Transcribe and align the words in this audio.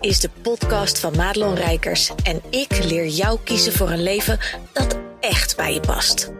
is 0.00 0.20
de 0.20 0.30
podcast 0.42 0.98
van 0.98 1.16
Madelon 1.16 1.54
Rijkers 1.54 2.12
en 2.22 2.40
ik 2.50 2.84
leer 2.84 3.06
jou 3.06 3.38
kiezen 3.44 3.72
voor 3.72 3.90
een 3.90 4.02
leven 4.02 4.38
dat 4.72 4.98
echt 5.20 5.56
bij 5.56 5.74
je 5.74 5.80
past. 5.80 6.32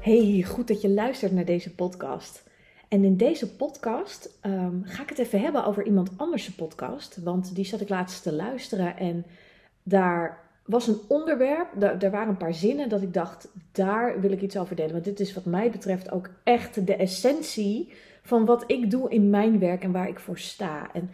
Hey, 0.00 0.44
goed 0.48 0.68
dat 0.68 0.80
je 0.80 0.88
luistert 0.88 1.32
naar 1.32 1.44
deze 1.44 1.74
podcast. 1.74 2.42
En 2.88 3.04
in 3.04 3.16
deze 3.16 3.56
podcast 3.56 4.38
ehm, 4.40 4.82
ga 4.82 5.02
ik 5.02 5.08
het 5.08 5.18
even 5.18 5.40
hebben 5.40 5.64
over 5.64 5.86
iemand 5.86 6.10
anders' 6.16 6.50
podcast. 6.50 7.18
Want 7.22 7.54
die 7.54 7.64
zat 7.64 7.80
ik 7.80 7.88
laatst 7.88 8.22
te 8.22 8.32
luisteren 8.32 8.96
en 8.96 9.24
daar 9.82 10.44
was 10.64 10.86
een 10.86 10.98
onderwerp, 11.08 11.68
daar, 11.78 12.10
waren 12.10 12.28
een 12.28 12.36
paar 12.36 12.54
zinnen 12.54 12.88
dat 12.88 13.02
ik 13.02 13.14
dacht, 13.14 13.48
daar 13.72 14.20
wil 14.20 14.32
ik 14.32 14.40
iets 14.40 14.56
over 14.56 14.76
delen. 14.76 14.92
Want 14.92 15.04
dit 15.04 15.20
is 15.20 15.34
wat 15.34 15.44
mij 15.44 15.70
betreft 15.70 16.10
ook 16.10 16.30
echt 16.42 16.86
de 16.86 16.96
essentie 16.96 17.92
van 18.22 18.44
wat 18.44 18.64
ik 18.66 18.90
doe 18.90 19.10
in 19.10 19.30
mijn 19.30 19.58
werk 19.58 19.82
en 19.82 19.92
waar 19.92 20.08
ik 20.08 20.18
voor 20.18 20.38
sta. 20.38 20.92
En 20.92 21.10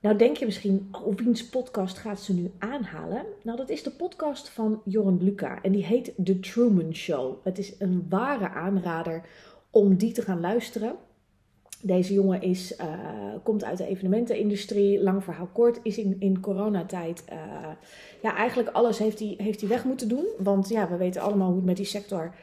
nou 0.00 0.16
denk 0.16 0.36
je 0.36 0.44
misschien, 0.44 0.88
oh, 0.92 1.16
wiens 1.16 1.48
podcast 1.48 1.98
gaat 1.98 2.20
ze 2.20 2.34
nu 2.34 2.50
aanhalen? 2.58 3.24
Nou, 3.42 3.56
dat 3.56 3.68
is 3.68 3.82
de 3.82 3.90
podcast 3.90 4.48
van 4.48 4.80
Joran 4.84 5.22
Luca 5.22 5.62
en 5.62 5.72
die 5.72 5.84
heet 5.84 6.12
The 6.24 6.40
Truman 6.40 6.94
Show. 6.94 7.36
Het 7.44 7.58
is 7.58 7.74
een 7.78 8.06
ware 8.08 8.48
aanrader 8.48 9.22
om 9.70 9.96
die 9.96 10.12
te 10.12 10.22
gaan 10.22 10.40
luisteren. 10.40 10.94
Deze 11.82 12.14
jongen 12.14 12.42
is, 12.42 12.78
uh, 12.80 12.86
komt 13.42 13.64
uit 13.64 13.78
de 13.78 13.86
evenementenindustrie, 13.86 15.02
lang 15.02 15.24
verhaal 15.24 15.48
kort, 15.52 15.80
is 15.82 15.98
in, 15.98 16.16
in 16.18 16.40
coronatijd, 16.40 17.24
uh, 17.32 17.38
ja 18.22 18.36
eigenlijk 18.36 18.68
alles 18.68 18.98
heeft 18.98 19.18
hij, 19.18 19.34
heeft 19.36 19.60
hij 19.60 19.68
weg 19.68 19.84
moeten 19.84 20.08
doen. 20.08 20.26
Want 20.38 20.68
ja, 20.68 20.88
we 20.88 20.96
weten 20.96 21.22
allemaal 21.22 21.46
hoe 21.46 21.56
het 21.56 21.64
met 21.64 21.76
die 21.76 21.86
sector 21.86 22.34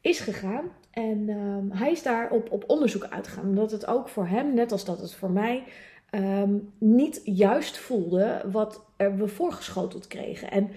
is 0.00 0.20
gegaan. 0.20 0.64
En 0.90 1.28
uh, 1.28 1.78
hij 1.78 1.92
is 1.92 2.02
daar 2.02 2.30
op, 2.30 2.50
op 2.50 2.64
onderzoek 2.66 3.04
uitgegaan, 3.04 3.48
omdat 3.48 3.70
het 3.70 3.86
ook 3.86 4.08
voor 4.08 4.26
hem, 4.26 4.54
net 4.54 4.72
als 4.72 4.84
dat 4.84 5.00
het 5.00 5.14
voor 5.14 5.30
mij, 5.30 5.62
um, 6.10 6.72
niet 6.78 7.20
juist 7.24 7.78
voelde 7.78 8.42
wat 8.50 8.84
er 8.96 9.16
we 9.16 9.28
voorgeschoteld 9.28 10.06
kregen. 10.06 10.50
En 10.50 10.70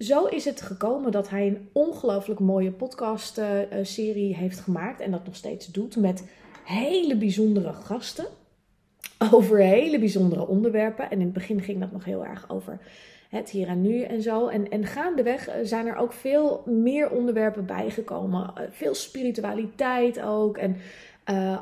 zo 0.00 0.24
is 0.24 0.44
het 0.44 0.60
gekomen 0.60 1.12
dat 1.12 1.30
hij 1.30 1.46
een 1.46 1.68
ongelooflijk 1.72 2.40
mooie 2.40 2.72
podcast-serie 2.72 4.34
heeft 4.34 4.60
gemaakt 4.60 5.00
en 5.00 5.10
dat 5.10 5.24
nog 5.24 5.36
steeds 5.36 5.66
doet 5.66 5.96
met 5.96 6.24
hele 6.64 7.16
bijzondere 7.16 7.72
gasten 7.72 8.26
over 9.32 9.58
hele 9.58 9.98
bijzondere 9.98 10.46
onderwerpen. 10.46 11.10
En 11.10 11.18
in 11.18 11.24
het 11.24 11.32
begin 11.32 11.60
ging 11.60 11.80
dat 11.80 11.92
nog 11.92 12.04
heel 12.04 12.24
erg 12.24 12.50
over 12.50 12.78
het 13.28 13.50
hier 13.50 13.68
en 13.68 13.80
nu 13.80 14.02
en 14.02 14.22
zo. 14.22 14.48
En, 14.48 14.70
en 14.70 14.84
gaandeweg 14.84 15.50
zijn 15.62 15.86
er 15.86 15.96
ook 15.96 16.12
veel 16.12 16.62
meer 16.66 17.10
onderwerpen 17.10 17.66
bijgekomen. 17.66 18.52
Veel 18.70 18.94
spiritualiteit 18.94 20.20
ook. 20.20 20.56
En 20.56 20.76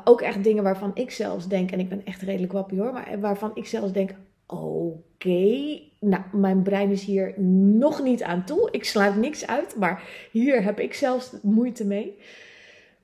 ook 0.03 0.21
echt 0.21 0.43
dingen 0.43 0.63
waarvan 0.63 0.91
ik 0.93 1.11
zelfs 1.11 1.47
denk, 1.47 1.71
en 1.71 1.79
ik 1.79 1.89
ben 1.89 2.05
echt 2.05 2.21
redelijk 2.21 2.53
wappie 2.53 2.79
hoor, 2.79 2.93
maar 2.93 3.19
waarvan 3.19 3.51
ik 3.53 3.65
zelfs 3.65 3.91
denk: 3.91 4.11
oké, 4.49 5.79
nou, 5.99 6.23
mijn 6.31 6.61
brein 6.61 6.91
is 6.91 7.03
hier 7.03 7.39
nog 7.39 8.03
niet 8.03 8.23
aan 8.23 8.45
toe. 8.45 8.67
Ik 8.71 8.83
sluit 8.83 9.15
niks 9.15 9.47
uit, 9.47 9.75
maar 9.75 10.03
hier 10.31 10.63
heb 10.63 10.79
ik 10.79 10.93
zelfs 10.93 11.31
moeite 11.41 11.85
mee. 11.85 12.17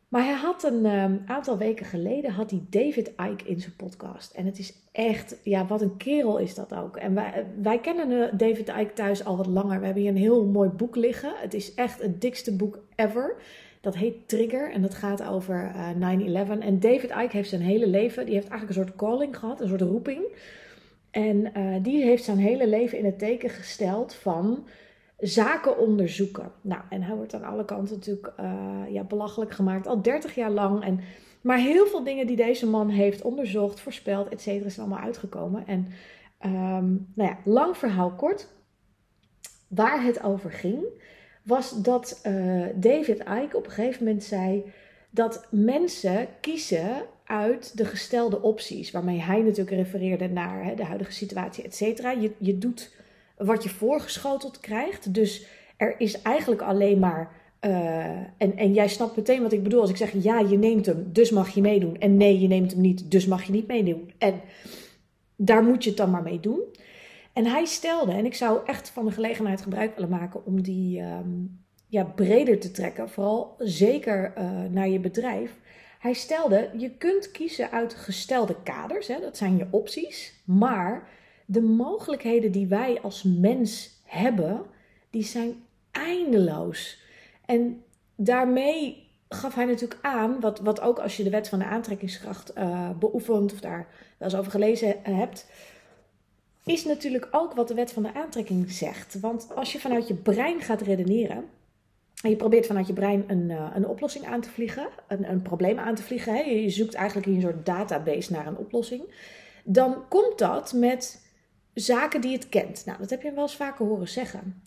Maar 0.07 0.23
hij 0.23 0.33
had 0.33 0.63
een 0.63 0.85
um, 0.85 1.23
aantal 1.25 1.57
weken 1.57 1.85
geleden 1.85 2.31
had 2.31 2.52
hij 2.52 2.61
David 2.70 3.08
Icke 3.08 3.45
in 3.45 3.59
zijn 3.59 3.75
podcast. 3.75 4.31
En 4.31 4.45
het 4.45 4.59
is 4.59 4.73
echt, 4.92 5.37
ja, 5.43 5.65
wat 5.65 5.81
een 5.81 5.97
kerel 5.97 6.37
is 6.37 6.55
dat 6.55 6.73
ook. 6.73 6.97
En 6.97 7.14
wij, 7.14 7.45
wij 7.61 7.80
kennen 7.80 8.37
David 8.37 8.70
Icke 8.70 8.93
thuis 8.93 9.25
al 9.25 9.37
wat 9.37 9.47
langer. 9.47 9.80
We 9.80 9.86
hebben 9.86 10.03
hier 10.03 10.11
een 10.11 10.17
heel 10.17 10.45
mooi 10.45 10.70
boek 10.70 10.95
liggen. 10.95 11.33
Het 11.36 11.53
is 11.53 11.73
echt 11.73 12.02
het 12.02 12.21
dikste 12.21 12.55
boek 12.55 12.80
ever. 12.95 13.36
Dat 13.81 13.95
heet 13.95 14.27
Trigger 14.27 14.71
en 14.71 14.81
dat 14.81 14.95
gaat 14.95 15.23
over 15.23 15.71
uh, 15.99 16.47
9-11. 16.58 16.59
En 16.59 16.80
David 16.80 17.09
Icke 17.09 17.36
heeft 17.36 17.49
zijn 17.49 17.61
hele 17.61 17.87
leven, 17.87 18.25
die 18.25 18.33
heeft 18.33 18.47
eigenlijk 18.47 18.80
een 18.80 18.86
soort 18.86 18.97
calling 18.97 19.37
gehad, 19.37 19.61
een 19.61 19.67
soort 19.67 19.81
roeping. 19.81 20.21
En 21.15 21.52
uh, 21.58 21.76
die 21.83 22.03
heeft 22.03 22.23
zijn 22.23 22.37
hele 22.37 22.67
leven 22.67 22.98
in 22.98 23.05
het 23.05 23.20
teken 23.20 23.49
gesteld 23.49 24.14
van 24.14 24.67
zaken 25.17 25.77
onderzoeken. 25.77 26.52
Nou, 26.61 26.81
en 26.89 27.02
hij 27.02 27.15
wordt 27.15 27.33
aan 27.33 27.43
alle 27.43 27.65
kanten 27.65 27.95
natuurlijk 27.95 28.33
uh, 28.39 28.81
ja, 28.89 29.03
belachelijk 29.03 29.52
gemaakt, 29.52 29.87
al 29.87 30.02
30 30.02 30.36
jaar 30.36 30.52
lang. 30.52 30.83
En, 30.83 30.99
maar 31.42 31.58
heel 31.58 31.86
veel 31.86 32.03
dingen 32.03 32.27
die 32.27 32.36
deze 32.36 32.67
man 32.67 32.89
heeft 32.89 33.21
onderzocht, 33.21 33.80
voorspeld, 33.80 34.30
et 34.30 34.42
cetera, 34.42 34.70
zijn 34.70 34.87
allemaal 34.87 35.05
uitgekomen. 35.05 35.67
En 35.67 35.87
um, 36.45 37.11
nou 37.15 37.30
ja, 37.30 37.37
lang 37.43 37.77
verhaal 37.77 38.11
kort. 38.11 38.47
Waar 39.67 40.03
het 40.03 40.23
over 40.23 40.52
ging, 40.52 40.83
was 41.43 41.82
dat 41.82 42.21
uh, 42.27 42.65
David 42.76 43.20
Icke 43.20 43.58
op 43.58 43.65
een 43.65 43.71
gegeven 43.71 44.05
moment 44.05 44.23
zei 44.23 44.71
dat 45.09 45.47
mensen 45.52 46.27
kiezen 46.42 47.05
uit 47.25 47.77
de 47.77 47.86
gestelde 47.86 48.41
opties, 48.41 48.91
waarmee 48.91 49.19
hij 49.19 49.41
natuurlijk 49.41 49.75
refereerde 49.75 50.30
naar 50.30 50.63
hè, 50.63 50.75
de 50.75 50.83
huidige 50.83 51.11
situatie, 51.11 51.63
et 51.63 51.75
cetera. 51.75 52.11
Je, 52.11 52.31
je 52.37 52.58
doet 52.58 52.95
wat 53.37 53.63
je 53.63 53.69
voorgeschoteld 53.69 54.59
krijgt. 54.59 55.13
Dus 55.13 55.45
er 55.77 55.95
is 55.97 56.21
eigenlijk 56.21 56.61
alleen 56.61 56.99
maar. 56.99 57.43
Uh, 57.61 58.05
en, 58.37 58.58
en 58.58 58.73
jij 58.73 58.87
snapt 58.87 59.15
meteen 59.15 59.41
wat 59.41 59.53
ik 59.53 59.64
bedoel 59.64 59.81
als 59.81 59.89
ik 59.89 59.97
zeg: 59.97 60.14
ja, 60.23 60.39
je 60.39 60.58
neemt 60.58 60.85
hem, 60.85 61.09
dus 61.11 61.31
mag 61.31 61.49
je 61.49 61.61
meedoen. 61.61 61.97
En 61.97 62.17
nee, 62.17 62.39
je 62.39 62.47
neemt 62.47 62.71
hem 62.71 62.81
niet, 62.81 63.11
dus 63.11 63.25
mag 63.25 63.43
je 63.43 63.52
niet 63.52 63.67
meedoen. 63.67 64.11
En 64.17 64.41
daar 65.35 65.64
moet 65.64 65.83
je 65.83 65.89
het 65.89 65.97
dan 65.97 66.09
maar 66.09 66.23
mee 66.23 66.39
doen. 66.39 66.61
En 67.33 67.45
hij 67.45 67.65
stelde, 67.65 68.11
en 68.11 68.25
ik 68.25 68.33
zou 68.33 68.59
echt 68.65 68.89
van 68.89 69.05
de 69.05 69.11
gelegenheid 69.11 69.61
gebruik 69.61 69.95
willen 69.95 70.09
maken 70.09 70.45
om 70.45 70.61
die 70.61 71.02
um, 71.02 71.64
ja, 71.87 72.03
breder 72.03 72.59
te 72.59 72.71
trekken, 72.71 73.09
vooral 73.09 73.55
zeker 73.58 74.33
uh, 74.37 74.49
naar 74.69 74.89
je 74.89 74.99
bedrijf. 74.99 75.59
Hij 76.00 76.14
stelde: 76.14 76.70
je 76.78 76.89
kunt 76.89 77.32
kiezen 77.32 77.72
uit 77.72 77.94
gestelde 77.94 78.56
kaders, 78.64 79.08
hè, 79.08 79.20
dat 79.20 79.38
zijn 79.38 79.58
je 79.58 79.67
opties, 79.72 80.33
maar 80.45 81.08
de 81.45 81.61
mogelijkheden 81.61 82.52
die 82.52 82.67
wij 82.67 83.02
als 83.02 83.23
mens 83.23 84.00
hebben, 84.04 84.66
die 85.10 85.23
zijn 85.23 85.64
eindeloos. 85.92 87.00
En 87.45 87.83
daarmee 88.16 89.10
gaf 89.30 89.56
hij 89.56 89.66
natuurlijk 89.66 90.00
aan, 90.02 90.39
wat, 90.39 90.60
wat 90.60 90.82
ook 90.82 91.00
als 91.00 91.17
je 91.17 91.23
de 91.23 91.30
wet 91.30 91.50
van 91.50 91.60
de 91.60 91.66
aantrekkingskracht 91.66 92.58
uh, 92.58 92.89
beoefent 93.00 93.54
of 93.54 93.60
daar 93.60 93.88
wel 94.17 94.30
eens 94.30 94.38
over 94.38 94.52
gelezen 94.52 94.95
hebt, 95.04 95.45
is 96.66 96.86
natuurlijk 96.86 97.27
ook 97.32 97.54
wat 97.54 97.67
de 97.67 97.73
wet 97.73 97.92
van 97.92 98.04
de 98.04 98.14
aantrekking 98.14 98.72
zegt. 98.72 99.20
Want 99.20 99.56
als 99.56 99.72
je 99.72 99.80
vanuit 99.80 100.08
je 100.08 100.14
brein 100.14 100.62
gaat 100.62 100.82
redeneren, 100.82 101.38
en 101.38 101.45
je 102.30 102.36
probeert 102.36 102.65
vanuit 102.65 102.87
je 102.87 102.93
brein 102.93 103.23
een, 103.27 103.49
uh, 103.49 103.71
een 103.73 103.87
oplossing 103.87 104.25
aan 104.25 104.41
te 104.41 104.49
vliegen, 104.49 104.87
een, 105.08 105.30
een 105.30 105.41
probleem 105.41 105.80
aan 105.80 105.95
te 105.95 106.03
vliegen, 106.03 106.61
je 106.61 106.69
zoekt 106.69 106.93
eigenlijk 106.93 107.27
in 107.27 107.36
een 107.36 107.41
soort 107.41 107.65
database 107.65 108.31
naar 108.31 108.47
een 108.47 108.58
oplossing, 108.58 109.03
dan 109.63 110.08
komt 110.08 110.37
dat 110.37 110.73
met 110.73 111.23
zaken 111.73 112.21
die 112.21 112.33
het 112.33 112.49
kent. 112.49 112.85
Nou, 112.85 112.97
dat 112.99 113.09
heb 113.09 113.21
je 113.21 113.31
wel 113.31 113.43
eens 113.43 113.55
vaker 113.55 113.85
horen 113.85 114.09
zeggen. 114.09 114.61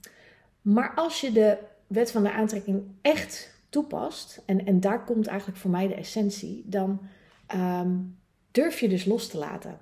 Maar 0.62 0.92
als 0.94 1.20
je 1.20 1.32
de 1.32 1.58
wet 1.86 2.10
van 2.10 2.22
de 2.22 2.32
aantrekking 2.32 2.82
echt 3.02 3.56
toepast, 3.68 4.42
en, 4.46 4.66
en 4.66 4.80
daar 4.80 5.04
komt 5.04 5.26
eigenlijk 5.26 5.58
voor 5.58 5.70
mij 5.70 5.88
de 5.88 5.94
essentie, 5.94 6.62
dan 6.66 7.00
um, 7.54 8.18
durf 8.50 8.80
je 8.80 8.88
dus 8.88 9.04
los 9.04 9.28
te 9.28 9.38
laten. 9.38 9.78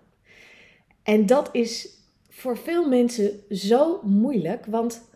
En 1.02 1.26
dat 1.26 1.48
is 1.52 1.88
voor 2.28 2.58
veel 2.58 2.88
mensen 2.88 3.40
zo 3.50 4.00
moeilijk, 4.02 4.66
want 4.66 5.08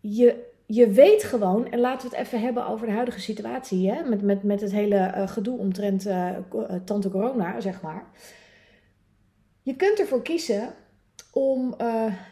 je, 0.00 0.54
je 0.66 0.90
weet 0.90 1.24
gewoon, 1.24 1.70
en 1.70 1.78
laten 1.78 2.10
we 2.10 2.16
het 2.16 2.26
even 2.26 2.40
hebben 2.40 2.66
over 2.66 2.86
de 2.86 2.92
huidige 2.92 3.20
situatie, 3.20 3.90
hè, 3.90 4.08
met, 4.08 4.22
met, 4.22 4.42
met 4.42 4.60
het 4.60 4.72
hele 4.72 5.12
uh, 5.16 5.28
gedoe 5.28 5.58
omtrent 5.58 6.06
uh, 6.06 6.36
tante 6.84 7.10
corona, 7.10 7.60
zeg 7.60 7.82
maar. 7.82 8.06
Je 9.62 9.76
kunt 9.76 9.98
ervoor 9.98 10.22
kiezen 10.22 10.74
om 11.32 11.76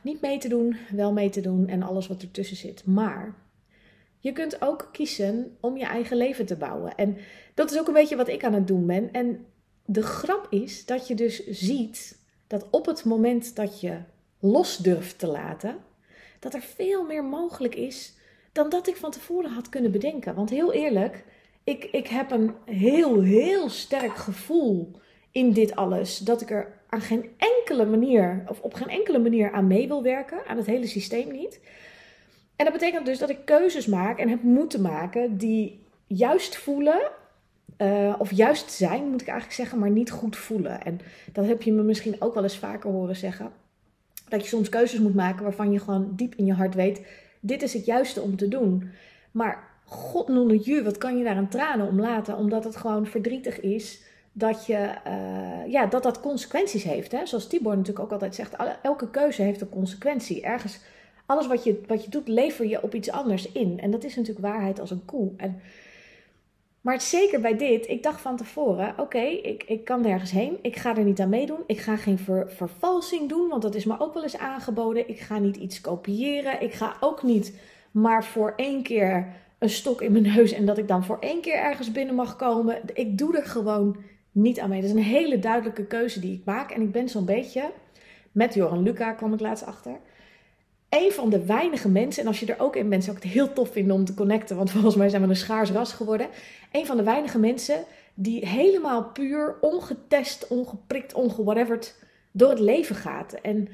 niet 0.03 0.21
mee 0.21 0.39
te 0.39 0.49
doen, 0.49 0.77
wel 0.91 1.13
mee 1.13 1.31
te 1.31 1.41
doen 1.41 1.69
en 1.69 1.83
alles 1.83 2.07
wat 2.07 2.23
ertussen 2.23 2.57
zit. 2.57 2.87
Maar 2.87 3.35
je 4.19 4.33
kunt 4.33 4.63
ook 4.63 4.89
kiezen 4.93 5.57
om 5.61 5.77
je 5.77 5.85
eigen 5.85 6.17
leven 6.17 6.47
te 6.47 6.57
bouwen. 6.57 6.95
En 6.95 7.17
dat 7.55 7.71
is 7.71 7.79
ook 7.79 7.87
een 7.87 7.93
beetje 7.93 8.17
wat 8.17 8.29
ik 8.29 8.45
aan 8.45 8.55
het 8.55 8.67
doen 8.67 8.87
ben. 8.87 9.13
En 9.13 9.47
de 9.85 10.03
grap 10.03 10.47
is 10.51 10.87
dat 10.87 11.09
je 11.09 11.15
dus 11.15 11.47
ziet 11.47 12.19
dat 12.47 12.67
op 12.71 12.87
het 12.87 13.05
moment 13.05 13.57
dat 13.57 13.81
je 13.81 13.99
los 14.39 14.77
durft 14.77 15.19
te 15.19 15.27
laten, 15.27 15.77
dat 16.41 16.55
er 16.55 16.61
veel 16.61 17.05
meer 17.05 17.25
mogelijk 17.25 17.75
is 17.75 18.14
dan 18.55 18.69
dat 18.69 18.89
ik 18.89 18.97
van 18.97 19.11
tevoren 19.11 19.51
had 19.51 19.69
kunnen 19.69 19.91
bedenken. 19.91 20.35
Want 20.35 20.51
heel 20.51 20.73
eerlijk, 20.73 21.25
ik, 21.65 21.85
ik 21.85 22.07
heb 22.07 22.31
een 22.31 22.55
heel, 22.65 23.21
heel 23.23 23.69
sterk 23.69 24.17
gevoel 24.17 24.91
in 25.31 25.53
dit 25.53 25.77
alles. 25.77 26.19
Dat 26.19 26.41
ik 26.41 26.51
er 26.51 26.73
aan 26.89 27.01
geen 27.01 27.31
enkele 27.37 27.87
manier, 27.87 28.45
of 28.49 28.61
op 28.61 28.75
geen 28.75 28.89
enkele 28.89 29.19
manier 29.19 29.53
aan 29.53 29.67
mee 29.67 29.89
wil 29.89 30.03
werken, 30.03 30.47
aan 30.47 30.57
het 30.57 30.67
hele 30.67 30.87
systeem 30.87 31.33
niet. 31.33 31.61
En 32.57 32.65
dat 32.65 32.75
betekent 32.75 33.07
dus 33.07 33.19
dat 33.19 33.31
ik 33.31 33.45
keuzes 33.45 33.87
maak 33.87 34.19
en 34.19 34.29
heb 34.29 34.43
moeten 34.43 34.81
maken 34.81 35.37
die 35.39 35.87
juist 36.07 36.57
voelen 36.57 37.11
Uh, 37.79 38.15
of 38.19 38.33
juist 38.33 38.71
zijn, 38.71 39.11
moet 39.11 39.21
ik 39.21 39.27
eigenlijk 39.27 39.59
zeggen, 39.59 39.79
maar 39.79 39.91
niet 39.91 40.11
goed 40.11 40.37
voelen. 40.37 40.83
En 40.83 41.01
dat 41.33 41.47
heb 41.47 41.63
je 41.63 41.73
me 41.73 41.83
misschien 41.83 42.17
ook 42.19 42.35
wel 42.35 42.43
eens 42.43 42.59
vaker 42.59 42.91
horen 42.91 43.17
zeggen. 43.17 43.53
Dat 44.29 44.43
je 44.43 44.49
soms 44.49 44.69
keuzes 44.69 45.01
moet 45.01 45.15
maken 45.15 45.43
waarvan 45.43 45.73
je 45.73 45.79
gewoon 45.79 46.13
diep 46.17 46.35
in 46.35 46.45
je 46.45 46.53
hart 46.53 46.75
weet: 46.75 47.01
dit 47.47 47.63
is 47.63 47.73
het 47.73 47.85
juiste 47.85 48.21
om 48.21 48.37
te 48.37 48.49
doen. 48.49 48.91
Maar 49.31 49.69
god 49.85 50.29
je, 50.65 50.83
wat 50.83 50.99
kan 50.99 51.19
je 51.19 51.25
daar 51.25 51.37
een 51.37 51.49
tranen 51.49 51.89
om 51.89 52.01
laten? 52.01 52.37
Omdat 52.37 52.65
het 52.65 52.77
gewoon 52.77 53.07
verdrietig 53.07 53.61
is 53.61 54.03
dat, 54.33 54.67
je, 54.67 54.95
uh, 55.07 55.73
ja, 55.73 55.87
dat 55.87 56.03
dat 56.03 56.21
consequenties 56.21 56.83
heeft. 56.83 57.13
Hè? 57.13 57.27
Zoals 57.27 57.47
Tibor 57.47 57.77
natuurlijk 57.77 58.05
ook 58.05 58.13
altijd 58.13 58.35
zegt: 58.35 58.57
elke 58.83 59.11
keuze 59.11 59.43
heeft 59.43 59.61
een 59.61 59.69
consequentie. 59.69 60.43
Ergens, 60.43 60.81
alles 61.27 61.47
wat 61.47 61.65
je, 61.65 61.81
wat 61.87 62.05
je 62.05 62.11
doet, 62.11 62.29
lever 62.29 62.67
je 62.67 62.83
op 62.83 62.95
iets 62.95 63.11
anders 63.11 63.53
in. 63.53 63.81
En 63.81 63.91
dat 63.91 64.05
is 64.05 64.17
natuurlijk 64.17 64.47
waarheid 64.47 64.81
als 64.81 64.91
een 64.91 65.05
koe. 65.05 65.31
En 65.37 65.61
maar 66.85 67.01
zeker 67.01 67.41
bij 67.41 67.57
dit, 67.57 67.89
ik 67.89 68.03
dacht 68.03 68.21
van 68.21 68.37
tevoren: 68.37 68.95
oké, 68.99 69.19
ik, 69.23 69.63
ik 69.63 69.85
kan 69.85 70.01
nergens 70.01 70.31
heen. 70.31 70.59
Ik 70.63 70.77
ga 70.77 70.97
er 70.97 71.05
niet 71.05 71.21
aan 71.21 71.29
meedoen. 71.29 71.61
Ik 71.67 71.79
ga 71.79 71.97
geen 71.97 72.19
vervalsing 72.47 73.29
doen, 73.29 73.49
want 73.49 73.63
dat 73.63 73.75
is 73.75 73.85
me 73.85 74.01
ook 74.01 74.15
wel 74.15 74.23
eens 74.23 74.39
aangeboden. 74.39 75.09
Ik 75.09 75.21
ga 75.21 75.39
niet 75.39 75.57
iets 75.57 75.81
kopiëren. 75.81 76.63
Ik 76.63 76.73
ga 76.73 76.97
ook 77.01 77.23
niet 77.23 77.59
maar 77.91 78.25
voor 78.25 78.53
één 78.57 78.83
keer 78.83 79.27
een 79.59 79.71
stok 79.71 80.01
in 80.01 80.13
mijn 80.13 80.25
neus 80.35 80.53
en 80.53 80.67
dat 80.67 80.79
ik 80.79 80.89
dan 80.89 81.05
voor 81.05 81.19
één 81.21 81.41
keer 81.41 81.55
ergens 81.55 81.93
binnen 81.93 82.15
mag 82.15 82.37
komen. 82.37 82.81
Ik 82.95 83.19
doe 83.19 83.37
er 83.37 83.45
gewoon 83.45 83.97
niet 84.33 84.61
aan 84.61 84.69
mee. 84.69 84.81
Dat 84.81 84.91
is 84.91 84.97
een 84.97 85.03
hele 85.03 85.39
duidelijke 85.39 85.87
keuze 85.87 86.21
die 86.21 86.35
ik 86.35 86.45
maak. 86.45 86.71
En 86.71 86.83
ik 86.83 86.93
ben 86.93 87.09
zo'n 87.09 87.25
beetje, 87.25 87.71
met 88.33 88.55
Joran 88.55 88.83
Luca 88.83 89.13
kwam 89.13 89.35
ik 89.35 89.41
laatst 89.41 89.67
achter 89.67 90.01
een 90.95 91.13
van 91.13 91.31
de 91.31 91.45
weinige 91.45 91.89
mensen, 91.89 92.23
en 92.23 92.29
als 92.29 92.41
je 92.41 92.47
er 92.47 92.61
ook 92.61 92.77
in 92.77 92.89
bent, 92.89 93.05
zou 93.05 93.17
ik 93.17 93.23
het 93.23 93.33
heel 93.33 93.53
tof 93.53 93.73
vinden 93.73 93.97
om 93.97 94.05
te 94.05 94.15
connecten, 94.15 94.57
want 94.57 94.71
volgens 94.81 94.95
mij 94.95 95.09
zijn 95.09 95.23
we 95.23 95.29
een 95.29 95.37
schaars 95.37 95.71
ras 95.71 95.93
geworden. 95.93 96.29
Een 96.73 96.87
van 96.87 96.97
de 96.97 97.03
weinige 97.03 97.39
mensen 97.39 97.85
die 98.15 98.49
helemaal 98.49 99.05
puur, 99.05 99.57
ongetest, 99.61 100.47
ongeprikt, 100.49 101.15
ongewhateverd 101.15 101.97
door 102.33 102.51
het 102.51 102.61
leven 102.61 102.97
gaat. 102.97 103.33
En 103.33 103.69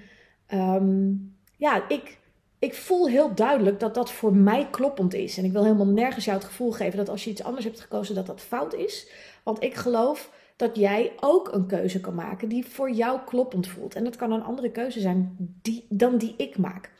ehm, 0.46 1.12
ja, 1.56 1.88
ik, 1.88 2.18
ik 2.58 2.74
voel 2.74 3.08
heel 3.08 3.34
duidelijk 3.34 3.80
dat 3.80 3.94
dat 3.94 4.12
voor 4.12 4.34
mij 4.34 4.68
kloppend 4.70 5.14
is. 5.14 5.38
En 5.38 5.44
ik 5.44 5.52
wil 5.52 5.64
helemaal 5.64 5.86
nergens 5.86 6.24
jou 6.24 6.36
het 6.36 6.46
gevoel 6.46 6.72
geven 6.72 6.98
dat 6.98 7.08
als 7.08 7.24
je 7.24 7.30
iets 7.30 7.42
anders 7.42 7.64
hebt 7.64 7.80
gekozen, 7.80 8.14
dat 8.14 8.26
dat 8.26 8.40
fout 8.40 8.74
is. 8.74 9.10
Want 9.42 9.62
ik 9.62 9.74
geloof 9.74 10.30
dat 10.56 10.76
jij 10.76 11.12
ook 11.20 11.52
een 11.52 11.66
keuze 11.66 12.00
kan 12.00 12.14
maken 12.14 12.48
die 12.48 12.66
voor 12.66 12.90
jou 12.90 13.18
kloppend 13.26 13.66
voelt. 13.66 13.94
En 13.94 14.04
dat 14.04 14.16
kan 14.16 14.32
een 14.32 14.42
andere 14.42 14.70
keuze 14.70 15.00
zijn 15.00 15.36
die, 15.62 15.86
dan 15.88 16.18
die 16.18 16.34
ik 16.36 16.58
maak. 16.58 16.90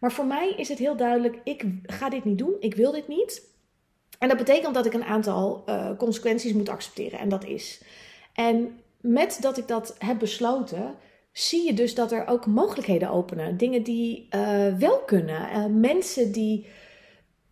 Maar 0.00 0.12
voor 0.12 0.26
mij 0.26 0.54
is 0.56 0.68
het 0.68 0.78
heel 0.78 0.96
duidelijk: 0.96 1.38
ik 1.44 1.64
ga 1.82 2.08
dit 2.08 2.24
niet 2.24 2.38
doen, 2.38 2.56
ik 2.60 2.74
wil 2.74 2.92
dit 2.92 3.08
niet. 3.08 3.54
En 4.18 4.28
dat 4.28 4.36
betekent 4.36 4.74
dat 4.74 4.86
ik 4.86 4.92
een 4.92 5.04
aantal 5.04 5.64
uh, 5.68 5.90
consequenties 5.96 6.52
moet 6.52 6.68
accepteren. 6.68 7.18
En 7.18 7.28
dat 7.28 7.44
is. 7.44 7.82
En 8.32 8.78
met 9.00 9.38
dat 9.40 9.58
ik 9.58 9.68
dat 9.68 9.96
heb 9.98 10.18
besloten, 10.18 10.94
zie 11.32 11.66
je 11.66 11.74
dus 11.74 11.94
dat 11.94 12.12
er 12.12 12.26
ook 12.26 12.46
mogelijkheden 12.46 13.10
openen. 13.10 13.56
Dingen 13.56 13.82
die 13.82 14.28
uh, 14.30 14.74
wel 14.74 14.98
kunnen. 14.98 15.48
Uh, 15.52 15.66
mensen 15.66 16.32
die, 16.32 16.66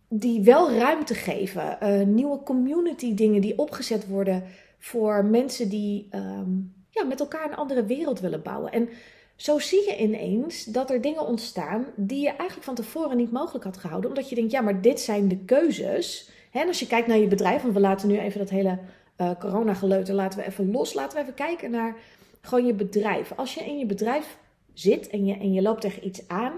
die 0.09 0.41
wel 0.41 0.71
ruimte 0.71 1.13
geven. 1.13 1.77
nieuwe 2.13 2.43
community 2.43 3.13
dingen 3.13 3.41
die 3.41 3.57
opgezet 3.57 4.07
worden 4.07 4.43
voor 4.79 5.25
mensen 5.25 5.69
die 5.69 6.07
um, 6.15 6.73
ja, 6.89 7.03
met 7.03 7.19
elkaar 7.19 7.45
een 7.45 7.55
andere 7.55 7.85
wereld 7.85 8.19
willen 8.19 8.41
bouwen. 8.41 8.71
En 8.71 8.89
zo 9.35 9.59
zie 9.59 9.89
je 9.89 9.97
ineens 9.97 10.63
dat 10.63 10.89
er 10.89 11.01
dingen 11.01 11.25
ontstaan 11.25 11.85
die 11.95 12.21
je 12.21 12.29
eigenlijk 12.29 12.63
van 12.63 12.75
tevoren 12.75 13.17
niet 13.17 13.31
mogelijk 13.31 13.63
had 13.63 13.77
gehouden. 13.77 14.09
Omdat 14.09 14.29
je 14.29 14.35
denkt, 14.35 14.51
ja, 14.51 14.61
maar 14.61 14.81
dit 14.81 14.99
zijn 14.99 15.27
de 15.27 15.37
keuzes. 15.37 16.29
En 16.51 16.67
als 16.67 16.79
je 16.79 16.87
kijkt 16.87 17.07
naar 17.07 17.17
je 17.17 17.27
bedrijf, 17.27 17.61
want 17.61 17.73
we 17.73 17.79
laten 17.79 18.07
nu 18.07 18.19
even 18.19 18.39
dat 18.39 18.49
hele 18.49 18.79
uh, 19.17 19.31
corona-geleuter 19.39 20.13
laten 20.13 20.39
we 20.39 20.45
even 20.45 20.71
los. 20.71 20.93
Laten 20.93 21.17
we 21.17 21.23
even 21.23 21.33
kijken 21.33 21.71
naar 21.71 21.95
gewoon 22.41 22.65
je 22.65 22.73
bedrijf. 22.73 23.31
Als 23.35 23.53
je 23.53 23.65
in 23.65 23.77
je 23.77 23.85
bedrijf 23.85 24.37
zit 24.73 25.07
en 25.09 25.25
je, 25.25 25.33
en 25.37 25.53
je 25.53 25.61
loopt 25.61 25.81
tegen 25.81 26.05
iets 26.05 26.27
aan, 26.27 26.53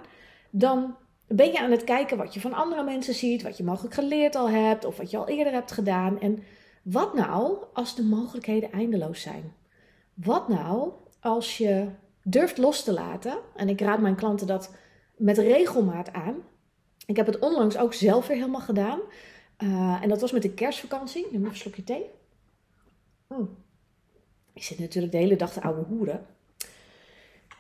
dan 0.49 0.95
ben 1.27 1.51
je 1.51 1.59
aan 1.59 1.71
het 1.71 1.83
kijken 1.83 2.17
wat 2.17 2.33
je 2.33 2.39
van 2.39 2.53
andere 2.53 2.83
mensen 2.83 3.13
ziet, 3.13 3.43
wat 3.43 3.57
je 3.57 3.63
mogelijk 3.63 3.93
geleerd 3.93 4.35
al 4.35 4.49
hebt 4.49 4.85
of 4.85 4.97
wat 4.97 5.11
je 5.11 5.17
al 5.17 5.27
eerder 5.27 5.53
hebt 5.53 5.71
gedaan. 5.71 6.19
En 6.19 6.43
wat 6.81 7.13
nou 7.13 7.57
als 7.73 7.95
de 7.95 8.03
mogelijkheden 8.03 8.71
eindeloos 8.71 9.21
zijn? 9.21 9.53
Wat 10.13 10.47
nou 10.47 10.91
als 11.19 11.57
je 11.57 11.87
durft 12.29 12.57
los 12.57 12.83
te 12.83 12.93
laten. 12.93 13.37
En 13.55 13.69
ik 13.69 13.81
raad 13.81 13.99
mijn 13.99 14.15
klanten 14.15 14.47
dat 14.47 14.73
met 15.15 15.37
regelmaat 15.37 16.13
aan. 16.13 16.35
Ik 17.05 17.15
heb 17.15 17.25
het 17.25 17.39
onlangs 17.39 17.77
ook 17.77 17.93
zelf 17.93 18.27
weer 18.27 18.37
helemaal 18.37 18.61
gedaan. 18.61 18.99
Uh, 19.63 19.99
en 20.01 20.09
dat 20.09 20.21
was 20.21 20.31
met 20.31 20.41
de 20.41 20.53
kerstvakantie. 20.53 21.27
Neem 21.31 21.35
even 21.35 21.49
een 21.49 21.55
slokje 21.55 21.83
thee. 21.83 22.05
Oh. 23.27 23.49
Ik 24.53 24.63
zit 24.63 24.79
natuurlijk 24.79 25.13
de 25.13 25.19
hele 25.19 25.35
dag 25.35 25.53
te 25.53 25.61
oude 25.61 25.81
hoeren. 25.81 26.25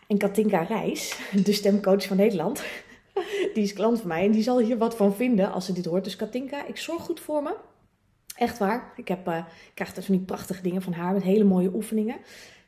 En 0.07 0.17
Katinka 0.17 0.61
Reis, 0.61 1.19
de 1.43 1.53
stemcoach 1.53 2.03
van 2.03 2.17
Nederland, 2.17 2.63
die 3.53 3.63
is 3.63 3.73
klant 3.73 3.99
van 3.99 4.07
mij. 4.07 4.25
En 4.25 4.31
die 4.31 4.43
zal 4.43 4.59
hier 4.59 4.77
wat 4.77 4.95
van 4.95 5.15
vinden 5.15 5.51
als 5.51 5.65
ze 5.65 5.73
dit 5.73 5.85
hoort. 5.85 6.03
Dus 6.03 6.15
Katinka, 6.15 6.65
ik 6.65 6.77
zorg 6.77 7.03
goed 7.03 7.19
voor 7.19 7.43
me. 7.43 7.55
Echt 8.35 8.57
waar. 8.57 8.93
Ik, 8.95 9.07
heb, 9.07 9.27
uh, 9.27 9.37
ik 9.37 9.71
krijg 9.73 9.93
dus 9.93 10.05
van 10.05 10.15
die 10.15 10.25
prachtige 10.25 10.61
dingen 10.61 10.81
van 10.81 10.93
haar 10.93 11.13
met 11.13 11.23
hele 11.23 11.43
mooie 11.43 11.73
oefeningen. 11.73 12.17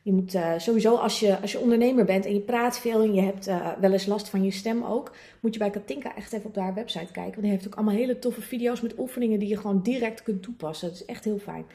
Je 0.02 0.12
moet 0.12 0.34
uh, 0.34 0.58
sowieso, 0.58 0.94
als 0.94 1.20
je, 1.20 1.40
als 1.40 1.52
je 1.52 1.58
ondernemer 1.58 2.04
bent 2.04 2.26
en 2.26 2.34
je 2.34 2.40
praat 2.40 2.78
veel 2.78 3.02
en 3.02 3.14
je 3.14 3.20
hebt 3.20 3.48
uh, 3.48 3.72
wel 3.80 3.92
eens 3.92 4.06
last 4.06 4.28
van 4.28 4.44
je 4.44 4.50
stem 4.50 4.84
ook, 4.84 5.12
moet 5.40 5.52
je 5.52 5.58
bij 5.58 5.70
Katinka 5.70 6.16
echt 6.16 6.32
even 6.32 6.46
op 6.46 6.56
haar 6.56 6.74
website 6.74 7.12
kijken. 7.12 7.32
Want 7.32 7.42
die 7.42 7.50
heeft 7.50 7.66
ook 7.66 7.74
allemaal 7.74 7.94
hele 7.94 8.18
toffe 8.18 8.40
video's 8.40 8.80
met 8.80 8.98
oefeningen 8.98 9.38
die 9.38 9.48
je 9.48 9.56
gewoon 9.56 9.82
direct 9.82 10.22
kunt 10.22 10.42
toepassen. 10.42 10.88
Dat 10.88 10.96
is 10.96 11.04
echt 11.04 11.24
heel 11.24 11.38
fijn. 11.38 11.66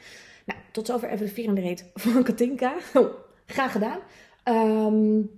Nou, 0.44 0.60
tot 0.72 0.86
zover 0.86 1.10
even 1.10 1.26
de 1.26 1.32
vierende 1.32 1.60
reet 1.60 1.90
van 1.94 2.22
Katinka. 2.22 2.74
Oh, 2.94 3.14
graag 3.46 3.72
gedaan. 3.72 3.98
Um, 4.44 5.30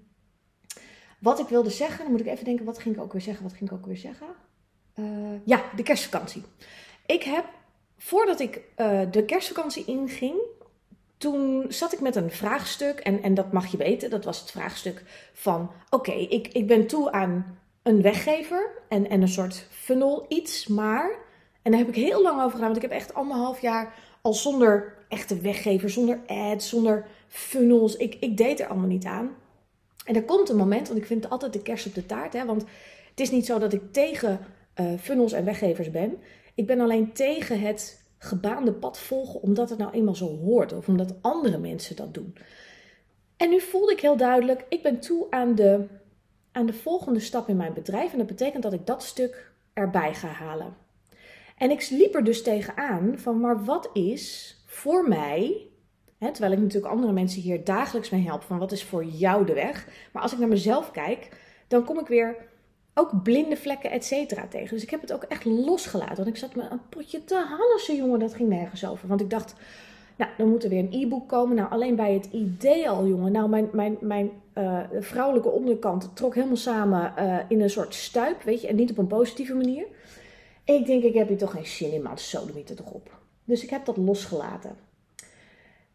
wat 1.19 1.39
ik 1.39 1.47
wilde 1.47 1.71
zeggen, 1.71 2.03
dan 2.03 2.11
moet 2.11 2.21
ik 2.21 2.27
even 2.27 2.45
denken, 2.45 2.65
wat 2.65 2.79
ging 2.79 2.95
ik 2.95 3.03
ook 3.03 3.13
weer 3.13 3.21
zeggen? 3.21 3.43
Wat 3.43 3.53
ging 3.53 3.71
ik 3.71 3.77
ook 3.77 3.87
weer 3.87 3.97
zeggen? 3.97 4.27
Uh, 4.99 5.07
ja, 5.45 5.65
de 5.77 5.83
kerstvakantie. 5.83 6.43
Ik 7.07 7.23
heb, 7.23 7.45
voordat 7.97 8.41
ik 8.41 8.63
de 9.11 9.25
kerstvakantie 9.27 9.85
inging, 9.85 10.35
toen 11.19 11.67
zat 11.69 11.93
ik 11.93 12.01
met 12.01 12.17
een 12.17 12.31
vraagstuk. 12.31 13.01
En, 13.01 13.23
en 13.23 13.35
dat 13.35 13.53
mag 13.53 13.67
je 13.67 13.77
weten. 13.77 14.11
Dat 14.11 14.25
was 14.25 14.41
het 14.41 14.51
vraagstuk 14.51 15.03
van: 15.33 15.71
oké, 15.91 16.13
ik, 16.13 16.49
ik 16.49 16.67
ben 16.67 16.87
toe 16.87 17.13
aan 17.13 17.59
een 17.83 18.03
weggever 18.03 18.71
en, 18.89 19.09
en 19.09 19.23
een 19.23 19.29
soort 19.29 19.67
funnel 19.71 20.27
iets. 20.29 20.67
Maar. 20.67 21.11
En 21.63 21.71
daar 21.71 21.81
heb 21.81 21.97
ik 21.97 22.05
heel 22.05 22.23
lang 22.23 22.37
over 22.37 22.51
gedaan. 22.51 22.73
Want 22.73 22.77
ik 22.77 22.91
heb 22.91 23.01
echt 23.01 23.15
anderhalf 23.15 23.61
jaar 23.61 23.95
al 24.23 24.33
zonder 24.33 24.97
echte 25.09 25.41
weggever, 25.41 25.91
zonder 25.91 26.21
ads, 26.27 26.69
zonder 26.69 27.07
funnels. 27.29 27.97
Ik, 27.97 28.17
ik 28.21 28.37
deed 28.37 28.61
er 28.61 28.67
allemaal 28.67 28.89
niet 28.89 29.05
aan. 29.05 29.37
En 30.05 30.15
er 30.15 30.25
komt 30.25 30.49
een 30.49 30.57
moment, 30.57 30.89
want 30.89 31.01
ik 31.01 31.07
vind 31.07 31.23
het 31.23 31.33
altijd 31.33 31.53
de 31.53 31.63
kerst 31.63 31.87
op 31.87 31.95
de 31.95 32.07
taart. 32.07 32.33
Hè, 32.33 32.45
want 32.45 32.65
het 33.11 33.21
is 33.21 33.31
niet 33.31 33.47
zo 33.47 33.59
dat 33.59 33.73
ik 33.73 33.93
tegen 33.93 34.41
uh, 34.81 34.87
funnels 35.01 35.33
en 35.33 35.45
weggevers 35.45 35.91
ben. 35.91 36.17
Ik 36.55 36.67
ben 36.67 36.81
alleen 36.81 37.13
tegen 37.13 37.61
het 37.61 38.08
gebaande 38.19 38.73
pad 38.73 38.99
volgen 38.99 39.43
omdat 39.43 39.71
het 39.71 39.79
nou 39.79 39.93
eenmaal 39.93 40.15
zo 40.15 40.37
hoort 40.37 40.73
of 40.73 40.89
omdat 40.89 41.15
andere 41.21 41.59
mensen 41.59 41.97
dat 41.97 42.15
doen. 42.15 42.37
En 43.37 43.51
nu 43.51 43.61
voelde 43.61 43.93
ik 43.93 44.01
heel 44.01 44.17
duidelijk, 44.17 44.65
ik 44.69 44.83
ben 44.83 45.01
toe 45.01 45.27
aan 45.31 45.55
de, 45.55 45.87
aan 46.53 46.67
de 46.67 46.73
volgende 46.73 47.21
stap 47.21 47.49
in 47.49 47.57
mijn 47.57 47.73
bedrijf 47.73 48.13
en 48.13 48.19
dat 48.19 48.27
betekent 48.27 48.63
dat 48.63 48.73
ik 48.73 48.87
dat 48.87 49.03
stuk 49.03 49.53
erbij 49.73 50.15
ga 50.15 50.29
halen. 50.29 50.77
En 51.57 51.71
ik 51.71 51.91
liep 51.91 52.15
er 52.15 52.25
dus 52.25 52.43
tegenaan 52.43 53.19
van, 53.19 53.41
maar 53.41 53.65
wat 53.65 53.91
is 53.93 54.57
voor 54.67 55.09
mij, 55.09 55.67
hè, 56.19 56.31
terwijl 56.31 56.53
ik 56.53 56.59
natuurlijk 56.59 56.93
andere 56.93 57.13
mensen 57.13 57.43
hier 57.43 57.65
dagelijks 57.65 58.11
mee 58.11 58.25
help, 58.25 58.43
van 58.43 58.59
wat 58.59 58.73
is 58.73 58.85
voor 58.85 59.05
jou 59.05 59.47
de 59.47 59.55
weg. 59.55 59.89
Maar 60.13 60.23
als 60.23 60.33
ik 60.33 60.39
naar 60.39 60.49
mezelf 60.49 60.91
kijk, 60.91 61.29
dan 61.69 61.85
kom 61.85 61.99
ik 61.99 62.07
weer 62.07 62.37
ook 62.99 63.23
blinde 63.23 63.57
vlekken, 63.57 63.91
et 63.91 64.05
cetera, 64.05 64.47
tegen. 64.47 64.75
Dus 64.75 64.83
ik 64.83 64.91
heb 64.91 65.01
het 65.01 65.13
ook 65.13 65.23
echt 65.23 65.45
losgelaten. 65.45 66.17
Want 66.17 66.29
ik 66.29 66.37
zat 66.37 66.55
me 66.55 66.63
een 66.71 66.89
potje 66.89 67.25
te 67.25 67.35
halassen, 67.35 67.97
jongen. 67.97 68.19
Dat 68.19 68.35
ging 68.35 68.49
nergens 68.49 68.87
over. 68.87 69.09
Want 69.09 69.21
ik 69.21 69.31
dacht, 69.31 69.55
nou, 70.17 70.31
dan 70.37 70.49
moet 70.49 70.65
er 70.65 70.71
weer 70.71 70.79
een 70.79 71.03
e-book 71.03 71.29
komen. 71.29 71.57
Nou, 71.57 71.71
alleen 71.71 71.97
bij 71.97 72.13
het 72.13 72.29
idee 72.33 72.89
al, 72.89 73.07
jongen. 73.07 73.33
Nou, 73.33 73.49
mijn, 73.49 73.69
mijn, 73.73 73.97
mijn 74.01 74.31
uh, 74.55 74.81
vrouwelijke 75.01 75.51
onderkant 75.51 76.11
trok 76.17 76.35
helemaal 76.35 76.57
samen 76.57 77.13
uh, 77.19 77.39
in 77.49 77.61
een 77.61 77.71
soort 77.71 77.95
stuip, 77.95 78.43
weet 78.43 78.61
je. 78.61 78.67
En 78.67 78.77
niet 78.77 78.91
op 78.91 78.99
een 78.99 79.07
positieve 79.07 79.55
manier. 79.55 79.87
Ik 80.65 80.87
denk, 80.87 81.03
ik 81.03 81.15
heb 81.15 81.29
hier 81.29 81.39
toch 81.39 81.51
geen 81.51 81.67
zin 81.67 81.93
in, 81.93 82.03
man. 82.03 82.19
Sodemiet 82.19 82.71
er 82.71 82.77
toch 82.77 82.91
op. 82.91 83.11
Dus 83.45 83.63
ik 83.63 83.71
heb 83.71 83.85
dat 83.85 83.97
losgelaten. 83.97 84.77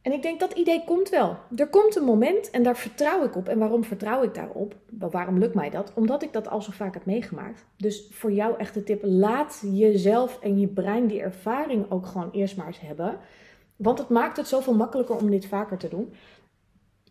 En 0.03 0.11
ik 0.11 0.21
denk 0.21 0.39
dat 0.39 0.53
idee 0.53 0.83
komt 0.85 1.09
wel. 1.09 1.37
Er 1.55 1.67
komt 1.67 1.95
een 1.95 2.03
moment 2.03 2.49
en 2.49 2.63
daar 2.63 2.77
vertrouw 2.77 3.23
ik 3.23 3.35
op. 3.35 3.47
En 3.47 3.59
waarom 3.59 3.83
vertrouw 3.83 4.23
ik 4.23 4.33
daarop? 4.33 4.75
Waarom 4.99 5.39
lukt 5.39 5.55
mij 5.55 5.69
dat? 5.69 5.91
Omdat 5.95 6.23
ik 6.23 6.33
dat 6.33 6.49
al 6.49 6.61
zo 6.61 6.71
vaak 6.71 6.93
heb 6.93 7.05
meegemaakt. 7.05 7.65
Dus 7.77 8.07
voor 8.11 8.31
jou 8.31 8.57
echt 8.57 8.73
de 8.73 8.83
tip: 8.83 8.99
laat 9.03 9.63
jezelf 9.71 10.39
en 10.41 10.59
je 10.59 10.67
brein 10.67 11.07
die 11.07 11.21
ervaring 11.21 11.91
ook 11.91 12.05
gewoon 12.05 12.31
eerst 12.31 12.57
maar 12.57 12.67
eens 12.67 12.79
hebben. 12.79 13.17
Want 13.75 13.99
het 13.99 14.09
maakt 14.09 14.37
het 14.37 14.47
zoveel 14.47 14.73
makkelijker 14.73 15.15
om 15.15 15.29
dit 15.29 15.45
vaker 15.45 15.77
te 15.77 15.87
doen. 15.87 16.13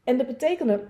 En 0.04 0.16
dat 0.16 0.26
betekende 0.26 0.80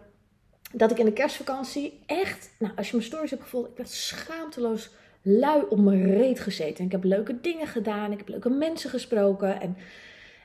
dat 0.72 0.90
ik 0.90 0.98
in 0.98 1.04
de 1.04 1.12
kerstvakantie 1.12 2.00
echt, 2.06 2.50
nou, 2.58 2.72
als 2.76 2.90
je 2.90 2.96
mijn 2.96 3.08
stories 3.08 3.30
hebt 3.30 3.42
gevolgd, 3.42 3.70
ik 3.70 3.76
werd 3.76 3.90
schaamteloos 3.90 4.90
lui 5.22 5.62
op 5.68 5.78
mijn 5.78 6.16
reet 6.16 6.40
gezeten. 6.40 6.78
En 6.78 6.84
ik 6.84 6.92
heb 6.92 7.04
leuke 7.04 7.40
dingen 7.40 7.66
gedaan, 7.66 8.12
ik 8.12 8.18
heb 8.18 8.28
leuke 8.28 8.50
mensen 8.50 8.90
gesproken. 8.90 9.60
En 9.60 9.76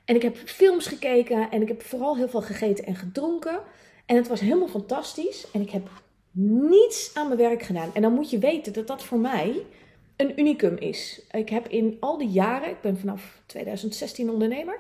En 0.08 0.16
ik 0.16 0.22
heb 0.22 0.38
films 0.38 0.88
gekeken 0.88 1.52
en 1.52 1.62
ik 1.62 1.68
heb 1.68 1.82
vooral 1.82 2.18
heel 2.18 2.30
veel 2.30 2.42
gegeten 2.42 2.86
en 2.86 2.96
gedronken. 2.96 3.60
En 4.06 4.16
het 4.16 4.28
was 4.28 4.40
helemaal 4.40 4.68
fantastisch. 4.68 5.48
En 5.52 5.62
ik 5.62 5.70
heb 5.70 5.90
niets 6.32 7.12
aan 7.14 7.28
mijn 7.28 7.40
werk 7.40 7.62
gedaan. 7.62 7.90
En 7.94 8.02
dan 8.02 8.14
moet 8.14 8.30
je 8.30 8.38
weten 8.38 8.74
dat 8.74 8.88
dat 8.88 9.04
voor 9.04 9.20
mij 9.20 9.66
een 10.16 10.40
unicum 10.40 10.78
is. 10.78 11.22
Ik 11.32 11.50
heb 11.50 11.68
in 11.68 11.98
al 12.00 12.18
die 12.18 12.30
jaren, 12.30 12.70
ik 12.70 12.82
ben 12.82 12.98
vanaf 12.98 13.42
2016 13.46 14.30
ondernemer. 14.30 14.80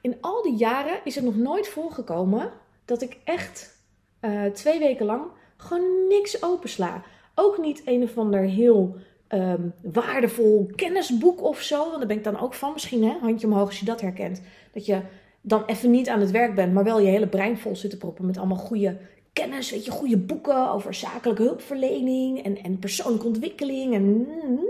In 0.00 0.16
al 0.20 0.42
die 0.42 0.56
jaren 0.56 1.00
is 1.04 1.14
het 1.14 1.24
nog 1.24 1.36
nooit 1.36 1.68
voorgekomen 1.68 2.52
dat 2.84 3.02
ik 3.02 3.16
echt 3.24 3.78
uh, 4.20 4.44
twee 4.44 4.78
weken 4.78 5.06
lang 5.06 5.24
gewoon 5.56 6.08
niks 6.08 6.42
opensla. 6.42 7.02
Ook 7.34 7.58
niet 7.58 7.82
een 7.84 8.02
of 8.02 8.18
ander 8.18 8.40
heel 8.40 8.96
um, 9.34 9.74
waardevol 9.82 10.70
kennisboek 10.74 11.42
of 11.42 11.60
zo. 11.60 11.78
Want 11.78 11.98
daar 11.98 12.06
ben 12.06 12.16
ik 12.16 12.24
dan 12.24 12.40
ook 12.40 12.54
van. 12.54 12.72
Misschien 12.72 13.04
hè, 13.04 13.18
handje 13.20 13.46
omhoog 13.46 13.66
als 13.66 13.78
je 13.78 13.84
dat 13.84 14.00
herkent. 14.00 14.42
Dat 14.72 14.86
je 14.86 15.00
dan 15.40 15.64
even 15.66 15.90
niet 15.90 16.08
aan 16.08 16.20
het 16.20 16.30
werk 16.30 16.54
bent, 16.54 16.72
maar 16.72 16.84
wel 16.84 17.00
je 17.00 17.08
hele 17.08 17.28
brein 17.28 17.58
vol 17.58 17.76
zit 17.76 17.90
te 17.90 17.96
proppen 17.96 18.26
met 18.26 18.38
allemaal 18.38 18.56
goede 18.56 18.98
kennis. 19.32 19.70
Weet 19.70 19.84
je, 19.84 19.90
goede 19.90 20.18
boeken 20.18 20.70
over 20.70 20.94
zakelijke 20.94 21.42
hulpverlening 21.42 22.44
en, 22.44 22.62
en 22.62 22.78
persoonlijke 22.78 23.26
ontwikkeling. 23.26 23.94
En, 23.94 24.02
mm. 24.02 24.66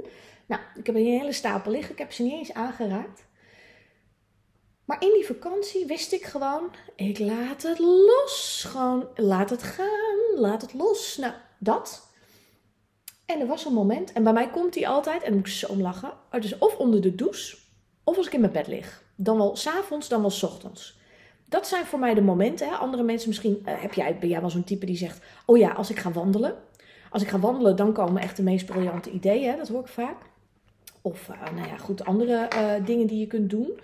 nou, 0.47 0.61
ik 0.75 0.87
heb 0.87 0.95
een 0.95 1.05
hele 1.05 1.33
stapel 1.33 1.71
liggen. 1.71 1.93
Ik 1.93 1.99
heb 1.99 2.13
ze 2.13 2.23
niet 2.23 2.33
eens 2.33 2.55
aangeraakt. 2.55 3.25
Maar 4.85 5.03
in 5.03 5.13
die 5.15 5.27
vakantie 5.27 5.87
wist 5.87 6.13
ik 6.13 6.25
gewoon, 6.25 6.71
ik 6.97 7.19
laat 7.19 7.63
het 7.63 7.79
los. 7.79 8.65
Gewoon, 8.69 9.07
laat 9.15 9.51
het 9.51 9.63
gaan, 9.63 10.41
laat 10.41 10.63
het 10.63 10.75
los. 10.75 11.17
Nou, 11.17 11.33
dat. 11.59 12.13
En 13.27 13.41
er 13.41 13.47
was 13.47 13.65
een 13.65 13.73
moment, 13.73 14.13
en 14.13 14.23
bij 14.23 14.33
mij 14.33 14.51
komt 14.51 14.73
die 14.73 14.89
altijd, 14.89 15.23
en 15.23 15.33
moet 15.33 15.47
ik 15.47 15.53
zo 15.53 15.77
lachen. 15.77 16.13
Dus 16.31 16.59
of 16.59 16.77
onder 16.77 17.01
de 17.01 17.15
douche, 17.15 17.57
of 18.05 18.17
als 18.17 18.27
ik 18.27 18.33
in 18.33 18.41
mijn 18.41 18.53
bed 18.53 18.67
lig. 18.67 19.03
Dan 19.17 19.37
wel 19.37 19.57
s'avonds, 19.57 20.09
dan 20.09 20.21
wel 20.21 20.31
s 20.31 20.43
ochtends. 20.43 20.99
Dat 21.45 21.67
zijn 21.67 21.85
voor 21.85 21.99
mij 21.99 22.15
de 22.15 22.23
momenten. 22.23 22.69
Hè. 22.69 22.75
Andere 22.75 23.03
mensen 23.03 23.29
misschien, 23.29 23.63
uh, 23.67 23.81
heb 23.81 23.95
jij, 23.95 24.19
ben 24.19 24.29
jij 24.29 24.41
wel 24.41 24.51
zo'n 24.51 24.65
type 24.65 24.87
die 24.87 24.97
zegt, 24.97 25.25
oh 25.47 25.57
ja, 25.57 25.71
als 25.71 25.91
ik 25.91 25.99
ga 25.99 26.13
wandelen. 26.13 26.55
Als 27.11 27.23
ik 27.23 27.29
ga 27.29 27.39
wandelen, 27.39 27.77
dan 27.77 27.93
komen 27.93 28.23
echt 28.23 28.37
de 28.37 28.43
meest 28.43 28.67
briljante 28.67 29.11
ideeën. 29.11 29.51
Hè. 29.51 29.57
Dat 29.57 29.69
hoor 29.69 29.81
ik 29.81 29.89
vaak. 29.89 30.23
Of, 31.03 31.29
uh, 31.29 31.55
nou 31.55 31.69
ja, 31.69 31.77
goed, 31.77 32.05
andere 32.05 32.49
uh, 32.55 32.87
dingen 32.87 33.07
die 33.07 33.19
je 33.19 33.27
kunt 33.27 33.51
doen. 33.51 33.81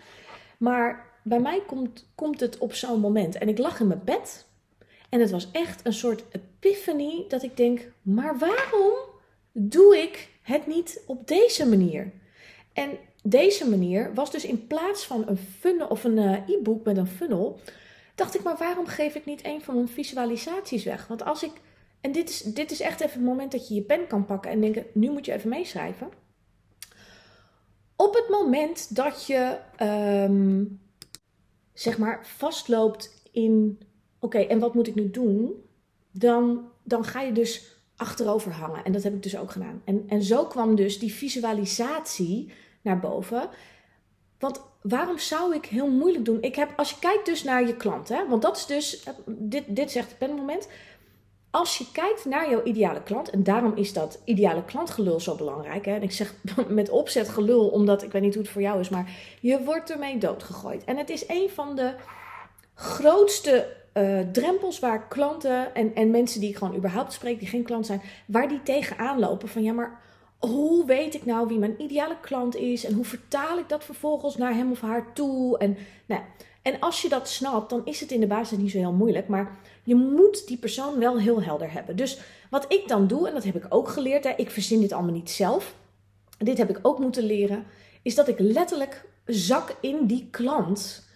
Maar 0.59 1.07
bij 1.23 1.41
mij 1.41 1.63
komt, 1.67 2.07
komt 2.15 2.41
het 2.41 2.59
op 2.59 2.75
zo'n 2.75 3.01
moment. 3.01 3.39
En 3.39 3.49
ik 3.49 3.59
lag 3.59 3.81
in 3.81 3.87
mijn 3.87 4.05
bed. 4.05 4.47
En 5.09 5.21
het 5.21 5.31
was 5.31 5.51
echt 5.51 5.87
een 5.87 5.93
soort 5.93 6.25
epiphany 6.31 7.25
dat 7.29 7.43
ik 7.43 7.57
denk, 7.57 7.93
maar 8.03 8.39
waarom 8.39 8.93
doe 9.53 9.99
ik 9.99 10.29
het 10.43 10.67
niet 10.67 11.03
op 11.07 11.29
deze 11.29 11.69
manier? 11.69 12.13
En 12.73 12.99
deze 13.23 13.69
manier 13.69 14.15
was 14.15 14.31
dus 14.31 14.45
in 14.45 14.67
plaats 14.67 15.05
van 15.07 15.29
een 15.29 15.39
funnel 15.39 15.87
of 15.87 16.05
een 16.05 16.17
uh, 16.17 16.49
e-book 16.49 16.85
met 16.85 16.97
een 16.97 17.07
funnel, 17.07 17.61
dacht 18.15 18.35
ik, 18.35 18.43
maar 18.43 18.57
waarom 18.57 18.87
geef 18.87 19.15
ik 19.15 19.25
niet 19.25 19.45
een 19.45 19.63
van 19.63 19.75
mijn 19.75 19.89
visualisaties 19.89 20.85
weg? 20.85 21.07
Want 21.07 21.25
als 21.25 21.43
ik, 21.43 21.53
en 22.01 22.13
dit 22.13 22.29
is, 22.29 22.41
dit 22.43 22.71
is 22.71 22.81
echt 22.81 23.01
even 23.01 23.19
het 23.19 23.29
moment 23.29 23.53
dat 23.53 23.69
je 23.69 23.75
je 23.75 23.83
pen 23.83 24.07
kan 24.07 24.27
pakken 24.27 24.51
en 24.51 24.61
denken, 24.61 24.87
nu 24.93 25.11
moet 25.11 25.27
je 25.27 25.33
even 25.33 25.49
meeschrijven. 25.49 26.09
Op 27.97 28.15
het 28.15 28.29
moment 28.29 28.97
dat 28.97 29.27
je, 29.27 29.59
um, 29.83 30.81
zeg 31.73 31.99
maar, 31.99 32.27
vastloopt 32.27 33.23
in, 33.33 33.81
oké, 34.19 34.39
en 34.39 34.59
wat 34.59 34.75
moet 34.75 34.87
ik 34.87 34.95
nu 34.95 35.11
doen? 35.11 35.65
Dan, 36.11 36.71
dan 36.83 37.05
ga 37.05 37.21
je 37.21 37.33
dus 37.33 37.80
achterover 38.01 38.53
hangen. 38.53 38.85
En 38.85 38.93
dat 38.93 39.03
heb 39.03 39.15
ik 39.15 39.23
dus 39.23 39.37
ook 39.37 39.51
gedaan. 39.51 39.83
En, 39.85 40.05
en 40.09 40.23
zo 40.23 40.45
kwam 40.45 40.75
dus 40.75 40.99
die 40.99 41.13
visualisatie 41.13 42.53
naar 42.83 43.01
boven. 43.01 43.49
Want 44.39 44.61
waarom 44.83 45.19
zou 45.19 45.55
ik 45.55 45.67
heel 45.67 45.91
moeilijk 45.91 46.25
doen? 46.25 46.43
Ik 46.43 46.55
heb, 46.55 46.73
als 46.77 46.91
je 46.91 46.99
kijkt 46.99 47.27
dus 47.27 47.43
naar 47.43 47.67
je 47.67 47.77
klant, 47.77 48.09
hè, 48.09 48.29
want 48.29 48.43
dat 48.43 48.57
is 48.57 48.67
dus, 48.67 49.07
dit, 49.27 49.65
dit 49.69 49.91
zegt 49.91 50.09
het 50.09 50.19
penmoment. 50.19 50.69
Als 51.51 51.79
je 51.79 51.85
kijkt 51.93 52.25
naar 52.25 52.51
jouw 52.51 52.63
ideale 52.63 53.03
klant, 53.03 53.31
en 53.31 53.43
daarom 53.43 53.77
is 53.77 53.93
dat 53.93 54.21
ideale 54.25 54.65
klantgelul 54.65 55.21
zo 55.21 55.35
belangrijk. 55.35 55.85
Hè? 55.85 55.95
En 55.95 56.03
ik 56.03 56.13
zeg 56.13 56.35
met 56.69 56.91
opzet 56.91 57.29
gelul, 57.29 57.69
omdat 57.69 58.03
ik 58.03 58.13
weet 58.13 58.23
niet 58.23 58.35
hoe 58.35 58.43
het 58.43 58.53
voor 58.53 58.63
jou 58.63 58.81
is, 58.81 58.89
maar 58.89 59.11
je 59.41 59.63
wordt 59.65 59.91
ermee 59.91 60.19
doodgegooid. 60.19 60.85
En 60.85 60.97
het 60.97 61.11
is 61.11 61.29
een 61.29 61.51
van 61.51 61.77
de 61.77 61.95
grootste 62.75 63.77
uh, 63.95 64.21
drempels 64.33 64.79
waar 64.79 65.09
klanten 65.09 65.75
en, 65.75 65.95
en 65.95 66.11
mensen 66.11 66.41
die 66.41 66.49
ik 66.49 66.57
gewoon 66.57 66.77
überhaupt 66.77 67.13
spreek, 67.13 67.39
die 67.39 67.49
geen 67.49 67.63
klant 67.63 67.87
zijn, 67.87 68.03
waar 68.27 68.49
die 68.49 68.63
tegenaan 68.63 69.19
lopen. 69.19 69.49
Van 69.49 69.63
ja, 69.63 69.73
maar 69.73 70.01
hoe 70.39 70.87
weet 70.87 71.15
ik 71.15 71.25
nou 71.25 71.49
wie 71.49 71.59
mijn 71.59 71.83
ideale 71.83 72.17
klant 72.21 72.57
is 72.57 72.85
en 72.85 72.95
hoe 72.95 73.05
vertaal 73.05 73.59
ik 73.59 73.69
dat 73.69 73.85
vervolgens 73.85 74.37
naar 74.37 74.55
hem 74.55 74.71
of 74.71 74.81
haar 74.81 75.13
toe? 75.13 75.59
En, 75.59 75.77
nou, 76.07 76.23
en 76.63 76.81
als 76.81 77.03
je 77.03 77.09
dat 77.09 77.29
snapt, 77.29 77.71
dan 77.71 77.83
is 77.85 78.01
het 78.01 78.11
in 78.11 78.21
de 78.21 78.27
basis 78.27 78.59
niet 78.59 78.71
zo 78.71 78.79
heel 78.79 78.93
moeilijk, 78.93 79.29
maar 79.29 79.59
je 79.83 79.95
moet 79.95 80.47
die 80.47 80.59
persoon 80.59 80.99
wel 80.99 81.19
heel 81.19 81.43
helder 81.43 81.73
hebben. 81.73 81.97
Dus 81.97 82.21
wat 82.51 82.73
ik 82.73 82.89
dan 82.89 83.07
doe, 83.07 83.29
en 83.29 83.35
dat 83.35 83.45
heb 83.45 83.57
ik 83.57 83.67
ook 83.69 83.89
geleerd, 83.89 84.25
hè, 84.25 84.33
ik 84.37 84.51
verzin 84.51 84.81
dit 84.81 84.93
allemaal 84.93 85.15
niet 85.15 85.31
zelf, 85.31 85.75
dit 86.39 86.59
heb 86.59 86.71
ik 86.71 86.79
ook 86.83 86.99
moeten 86.99 87.25
leren, 87.25 87.65
is 88.03 88.15
dat 88.15 88.29
ik 88.29 88.39
letterlijk 88.39 89.09
zak 89.27 89.77
in 89.81 90.07
die 90.07 90.29
klant 90.31 91.09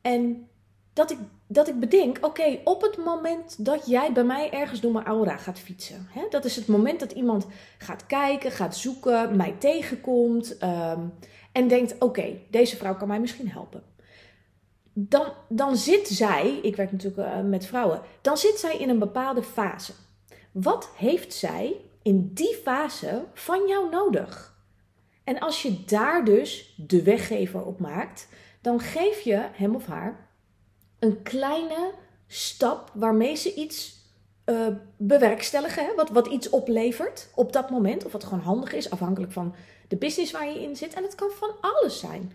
en 0.00 0.48
dat 0.92 1.10
ik, 1.10 1.18
dat 1.54 1.68
ik 1.68 1.80
bedenk, 1.80 2.18
oké, 2.20 2.58
op 2.64 2.82
het 2.82 2.96
moment 2.96 3.64
dat 3.64 3.86
jij 3.86 4.12
bij 4.12 4.24
mij 4.24 4.50
ergens 4.50 4.80
door 4.80 4.92
mijn 4.92 5.06
aura 5.06 5.36
gaat 5.36 5.58
fietsen. 5.58 6.06
Hè, 6.10 6.22
dat 6.30 6.44
is 6.44 6.56
het 6.56 6.66
moment 6.66 7.00
dat 7.00 7.12
iemand 7.12 7.46
gaat 7.78 8.06
kijken, 8.06 8.50
gaat 8.50 8.76
zoeken, 8.76 9.36
mij 9.36 9.54
tegenkomt 9.58 10.62
um, 10.62 11.12
en 11.52 11.68
denkt, 11.68 11.94
oké, 11.98 12.36
deze 12.50 12.76
vrouw 12.76 12.96
kan 12.96 13.08
mij 13.08 13.20
misschien 13.20 13.50
helpen. 13.50 13.82
Dan, 14.92 15.32
dan 15.48 15.76
zit 15.76 16.08
zij, 16.08 16.58
ik 16.62 16.76
werk 16.76 16.92
natuurlijk 16.92 17.28
uh, 17.28 17.40
met 17.40 17.66
vrouwen, 17.66 18.00
dan 18.20 18.36
zit 18.36 18.58
zij 18.58 18.76
in 18.76 18.88
een 18.88 18.98
bepaalde 18.98 19.42
fase. 19.42 19.92
Wat 20.52 20.90
heeft 20.96 21.34
zij 21.34 21.76
in 22.02 22.30
die 22.32 22.54
fase 22.62 23.24
van 23.34 23.66
jou 23.66 23.90
nodig? 23.90 24.54
En 25.24 25.38
als 25.38 25.62
je 25.62 25.84
daar 25.84 26.24
dus 26.24 26.74
de 26.76 27.02
weggever 27.02 27.64
op 27.64 27.80
maakt, 27.80 28.28
dan 28.60 28.80
geef 28.80 29.20
je 29.20 29.46
hem 29.52 29.74
of 29.74 29.86
haar 29.86 30.23
een 31.04 31.22
kleine 31.22 31.90
stap 32.26 32.90
waarmee 32.94 33.34
ze 33.34 33.54
iets 33.54 34.02
uh, 34.46 34.66
bewerkstelligen. 34.96 35.84
Hè? 35.84 35.94
Wat, 35.94 36.10
wat 36.10 36.26
iets 36.26 36.50
oplevert 36.50 37.28
op 37.34 37.52
dat 37.52 37.70
moment. 37.70 38.04
Of 38.04 38.12
wat 38.12 38.24
gewoon 38.24 38.40
handig 38.40 38.72
is, 38.72 38.90
afhankelijk 38.90 39.32
van 39.32 39.54
de 39.88 39.96
business 39.96 40.32
waar 40.32 40.48
je 40.48 40.62
in 40.62 40.76
zit. 40.76 40.94
En 40.94 41.02
het 41.02 41.14
kan 41.14 41.30
van 41.30 41.50
alles 41.60 41.98
zijn. 41.98 42.32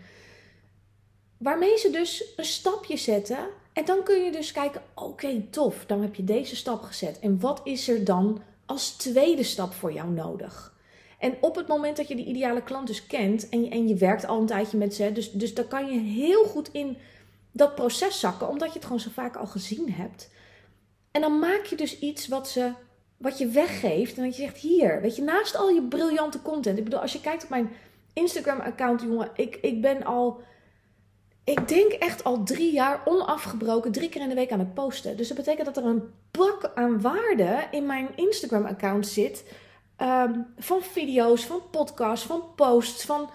Waarmee 1.38 1.78
ze 1.78 1.90
dus 1.90 2.34
een 2.36 2.46
stapje 2.46 2.98
zetten. 2.98 3.38
En 3.74 3.86
dan 3.86 4.04
kun 4.04 4.24
je 4.24 4.32
dus 4.32 4.52
kijken: 4.52 4.82
oké, 4.96 5.42
tof, 5.50 5.86
dan 5.86 6.02
heb 6.02 6.16
je 6.16 6.24
deze 6.24 6.56
stap 6.56 6.82
gezet. 6.82 7.20
En 7.20 7.40
wat 7.40 7.62
is 7.64 7.88
er 7.88 8.04
dan 8.04 8.42
als 8.66 8.92
tweede 8.92 9.44
stap 9.44 9.74
voor 9.74 9.94
jou 9.94 10.10
nodig? 10.10 10.78
En 11.20 11.38
op 11.42 11.56
het 11.56 11.68
moment 11.68 11.98
dat 11.98 12.08
je 12.08 12.16
die 12.16 12.26
ideale 12.26 12.64
klant 12.64 12.88
dus 12.88 13.08
kent 13.08 13.50
en 13.50 13.64
je, 13.64 13.70
en 13.70 13.88
je 13.88 13.96
werkt 13.96 14.28
al 14.28 14.40
een 14.40 14.46
tijdje 14.46 14.78
met 14.78 14.96
ze, 14.96 15.12
dus, 15.12 15.32
dus 15.32 15.54
daar 15.54 15.66
kan 15.66 15.94
je 15.94 16.00
heel 16.00 16.44
goed 16.44 16.70
in 16.72 16.98
dat 17.60 17.76
proces 17.76 18.20
zakken, 18.20 18.48
omdat 18.48 18.68
je 18.68 18.74
het 18.74 18.84
gewoon 18.84 19.00
zo 19.00 19.10
vaak 19.14 19.36
al 19.36 19.46
gezien 19.46 19.92
hebt. 19.92 20.30
En 21.12 21.22
dan 21.22 21.40
maak 21.40 21.64
je 21.64 21.76
dus 21.76 22.00
iets 22.00 22.28
wat, 22.28 22.50
ze, 22.50 22.72
wat 23.18 23.38
je 23.38 23.48
weggeeft 23.48 24.18
en 24.18 24.24
dat 24.24 24.36
je 24.36 24.42
zegt, 24.42 24.58
hier, 24.58 25.02
weet 25.02 25.16
je, 25.16 25.22
naast 25.22 25.56
al 25.56 25.70
je 25.70 25.84
briljante 25.84 26.42
content. 26.42 26.78
Ik 26.78 26.84
bedoel, 26.84 27.00
als 27.00 27.14
je 27.14 27.22
kijkt 27.22 27.44
op 27.44 27.50
mijn 27.50 27.72
Instagram-account, 28.14 29.02
jongen, 29.02 29.30
ik, 29.36 29.56
ik 29.62 29.82
ben 29.82 30.04
al, 30.04 30.42
ik 31.44 31.68
denk 31.68 31.92
echt 31.92 32.24
al 32.24 32.44
drie 32.44 32.72
jaar 32.72 33.02
onafgebroken, 33.06 33.92
drie 33.92 34.10
keer 34.10 34.22
in 34.22 34.30
de 34.30 34.36
week 34.36 34.52
aan 34.52 34.60
het 34.60 34.74
posten. 34.74 35.18
Dus 35.18 35.28
dat 35.28 35.38
betekent 35.38 35.66
dat 35.66 35.78
er 35.78 35.86
een 35.86 36.14
bak 36.32 36.72
aan 36.76 37.02
waarde 37.02 37.68
in 37.72 37.86
mijn 37.86 38.10
Instagram-account 38.16 39.08
zit. 39.08 39.44
Um, 40.02 40.54
van 40.58 40.82
video's, 40.82 41.46
van 41.46 41.62
podcasts, 41.72 42.26
van 42.26 42.44
posts, 42.56 43.06
van 43.06 43.30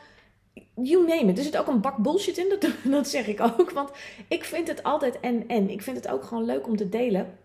you 0.74 1.06
name 1.06 1.30
it. 1.30 1.38
Er 1.38 1.44
zit 1.44 1.56
ook 1.56 1.66
een 1.66 1.80
bak 1.80 1.96
bullshit 1.96 2.38
in, 2.38 2.48
dat, 2.48 2.70
dat 2.92 3.08
zeg 3.08 3.26
ik 3.26 3.40
ook. 3.40 3.70
Want 3.70 3.90
ik 4.28 4.44
vind 4.44 4.68
het 4.68 4.82
altijd 4.82 5.20
en 5.20 5.48
en. 5.48 5.70
Ik 5.70 5.82
vind 5.82 5.96
het 5.96 6.08
ook 6.08 6.24
gewoon 6.24 6.44
leuk 6.44 6.66
om 6.66 6.76
te 6.76 6.88
delen. 6.88 7.38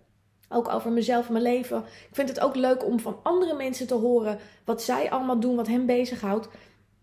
Ook 0.49 0.69
over 0.69 0.91
mezelf 0.91 1.29
mijn 1.29 1.43
leven. 1.43 1.77
Ik 1.77 2.15
vind 2.15 2.29
het 2.29 2.39
ook 2.39 2.55
leuk 2.55 2.85
om 2.85 2.99
van 2.99 3.19
andere 3.23 3.55
mensen 3.55 3.87
te 3.87 3.93
horen 3.93 4.39
wat 4.65 4.83
zij 4.83 5.09
allemaal 5.11 5.39
doen, 5.39 5.55
wat 5.55 5.67
hen 5.67 5.85
bezighoudt. 5.85 6.47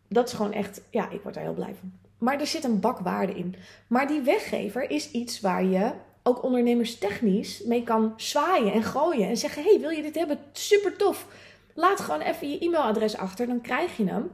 Dat 0.09 0.29
is 0.29 0.35
gewoon 0.35 0.53
echt, 0.53 0.83
ja, 0.91 1.11
ik 1.11 1.23
word 1.23 1.35
daar 1.35 1.45
heel 1.45 1.55
blij 1.55 1.75
van. 1.81 1.93
Maar 2.19 2.41
er 2.41 2.47
zit 2.47 2.65
een 2.65 2.81
bak 2.81 2.99
waarde 2.99 3.35
in. 3.35 3.55
Maar 3.87 4.07
die 4.07 4.21
weggever 4.21 4.91
is 4.91 5.11
iets 5.11 5.41
waar 5.41 5.65
je 5.65 5.93
ook 6.23 6.43
ondernemerstechnisch 6.43 7.63
mee 7.65 7.83
kan 7.83 8.13
zwaaien 8.17 8.73
en 8.73 8.83
gooien. 8.83 9.29
En 9.29 9.37
zeggen, 9.37 9.63
hey, 9.63 9.81
wil 9.81 9.91
je 9.91 10.03
dit 10.03 10.15
hebben? 10.15 10.39
Super 10.53 10.97
tof. 10.97 11.27
Laat 11.75 12.01
gewoon 12.01 12.21
even 12.21 12.51
je 12.51 12.59
e-mailadres 12.59 13.17
achter, 13.17 13.47
dan 13.47 13.61
krijg 13.61 13.97
je 13.97 14.09
hem. 14.09 14.31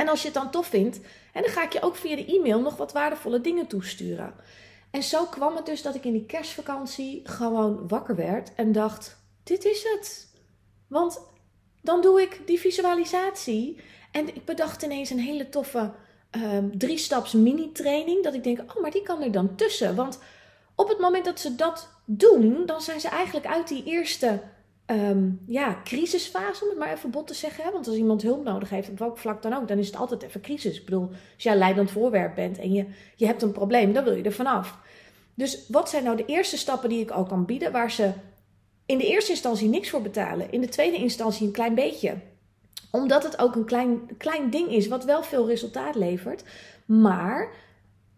En 0.00 0.08
als 0.08 0.20
je 0.20 0.24
het 0.28 0.36
dan 0.36 0.50
tof 0.50 0.66
vindt, 0.66 1.00
dan 1.32 1.44
ga 1.44 1.64
ik 1.64 1.72
je 1.72 1.82
ook 1.82 1.96
via 1.96 2.16
de 2.16 2.26
e-mail 2.26 2.60
nog 2.60 2.76
wat 2.76 2.92
waardevolle 2.92 3.40
dingen 3.40 3.66
toesturen. 3.66 4.34
En 4.90 5.02
zo 5.02 5.24
kwam 5.24 5.56
het 5.56 5.66
dus 5.66 5.82
dat 5.82 5.94
ik 5.94 6.04
in 6.04 6.12
die 6.12 6.26
kerstvakantie 6.26 7.20
gewoon 7.24 7.88
wakker 7.88 8.16
werd 8.16 8.54
en 8.54 8.72
dacht: 8.72 9.16
dit 9.42 9.64
is 9.64 9.82
het. 9.82 10.28
Want 10.88 11.20
dan 11.82 12.00
doe 12.00 12.20
ik 12.20 12.40
die 12.46 12.60
visualisatie. 12.60 13.80
En 14.12 14.28
ik 14.28 14.44
bedacht 14.44 14.82
ineens 14.82 15.10
een 15.10 15.18
hele 15.18 15.48
toffe 15.48 15.92
um, 16.30 16.78
drie 16.78 16.98
staps 16.98 17.32
mini 17.32 17.72
training. 17.72 18.24
Dat 18.24 18.34
ik 18.34 18.44
denk, 18.44 18.60
oh, 18.60 18.82
maar 18.82 18.90
die 18.90 19.02
kan 19.02 19.22
er 19.22 19.32
dan 19.32 19.54
tussen. 19.54 19.96
Want 19.96 20.18
op 20.74 20.88
het 20.88 20.98
moment 20.98 21.24
dat 21.24 21.40
ze 21.40 21.54
dat 21.54 21.88
doen, 22.04 22.66
dan 22.66 22.80
zijn 22.80 23.00
ze 23.00 23.08
eigenlijk 23.08 23.46
uit 23.46 23.68
die 23.68 23.84
eerste 23.84 24.42
um, 24.90 25.40
ja, 25.46 25.80
crisisfase, 25.84 26.62
om 26.62 26.68
het 26.68 26.78
maar 26.78 26.92
even 26.92 27.10
bot 27.10 27.26
te 27.26 27.34
zeggen. 27.34 27.72
Want 27.72 27.86
als 27.86 27.96
iemand 27.96 28.22
hulp 28.22 28.44
nodig 28.44 28.70
heeft, 28.70 28.88
op 28.88 28.98
welk 28.98 29.18
vlak 29.18 29.42
dan 29.42 29.54
ook, 29.54 29.68
dan 29.68 29.78
is 29.78 29.86
het 29.86 29.96
altijd 29.96 30.22
even 30.22 30.40
crisis. 30.40 30.78
Ik 30.78 30.84
bedoel, 30.84 31.08
als 31.08 31.42
jij 31.42 31.56
leidend 31.56 31.90
voorwerp 31.90 32.34
bent 32.34 32.58
en 32.58 32.72
je, 32.72 32.86
je 33.16 33.26
hebt 33.26 33.42
een 33.42 33.52
probleem, 33.52 33.92
dan 33.92 34.04
wil 34.04 34.14
je 34.14 34.22
er 34.22 34.32
vanaf. 34.32 34.78
Dus 35.34 35.66
wat 35.68 35.90
zijn 35.90 36.04
nou 36.04 36.16
de 36.16 36.24
eerste 36.24 36.56
stappen 36.56 36.88
die 36.88 37.00
ik 37.00 37.16
ook 37.16 37.28
kan 37.28 37.44
bieden, 37.44 37.72
waar 37.72 37.90
ze 37.90 38.12
in 38.86 38.98
de 38.98 39.06
eerste 39.06 39.30
instantie 39.30 39.68
niks 39.68 39.90
voor 39.90 40.02
betalen, 40.02 40.52
in 40.52 40.60
de 40.60 40.68
tweede 40.68 40.96
instantie 40.96 41.46
een 41.46 41.52
klein 41.52 41.74
beetje? 41.74 42.14
Omdat 42.90 43.22
het 43.22 43.38
ook 43.38 43.54
een 43.54 43.64
klein, 43.64 44.16
klein 44.16 44.50
ding 44.50 44.72
is, 44.72 44.88
wat 44.88 45.04
wel 45.04 45.22
veel 45.22 45.46
resultaat 45.46 45.94
levert. 45.94 46.44
Maar 46.84 47.52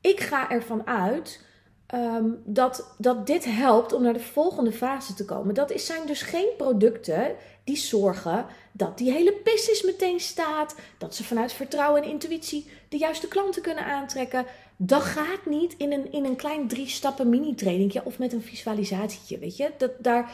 ik 0.00 0.20
ga 0.20 0.50
ervan 0.50 0.86
uit 0.86 1.44
Ehm, 1.92 2.30
dat, 2.44 2.94
dat 2.98 3.26
dit 3.26 3.44
helpt 3.44 3.92
om 3.92 4.02
naar 4.02 4.12
de 4.12 4.20
volgende 4.20 4.72
fase 4.72 5.14
te 5.14 5.24
komen. 5.24 5.54
Dat 5.54 5.70
is, 5.70 5.86
zijn 5.86 6.06
dus 6.06 6.22
geen 6.22 6.48
producten 6.56 7.34
die 7.64 7.76
zorgen 7.76 8.46
dat 8.72 8.98
die 8.98 9.12
hele 9.12 9.40
business 9.44 9.82
meteen 9.82 10.20
staat. 10.20 10.74
Dat 10.98 11.14
ze 11.14 11.24
vanuit 11.24 11.52
vertrouwen 11.52 12.02
en 12.02 12.08
intuïtie 12.08 12.70
de 12.88 12.96
juiste 12.96 13.28
klanten 13.28 13.62
kunnen 13.62 13.84
aantrekken. 13.84 14.46
Dat 14.76 15.02
gaat 15.02 15.46
niet 15.46 15.74
in 15.76 15.92
een, 15.92 16.12
in 16.12 16.24
een 16.24 16.36
klein 16.36 16.68
drie 16.68 16.88
stappen 16.88 17.28
mini-trainingje 17.28 18.04
of 18.04 18.18
met 18.18 18.32
een 18.32 18.42
visualisatietje. 18.42 19.38
Weet 19.38 19.56
je, 19.56 19.70
dat, 19.78 19.90
daar, 19.98 20.32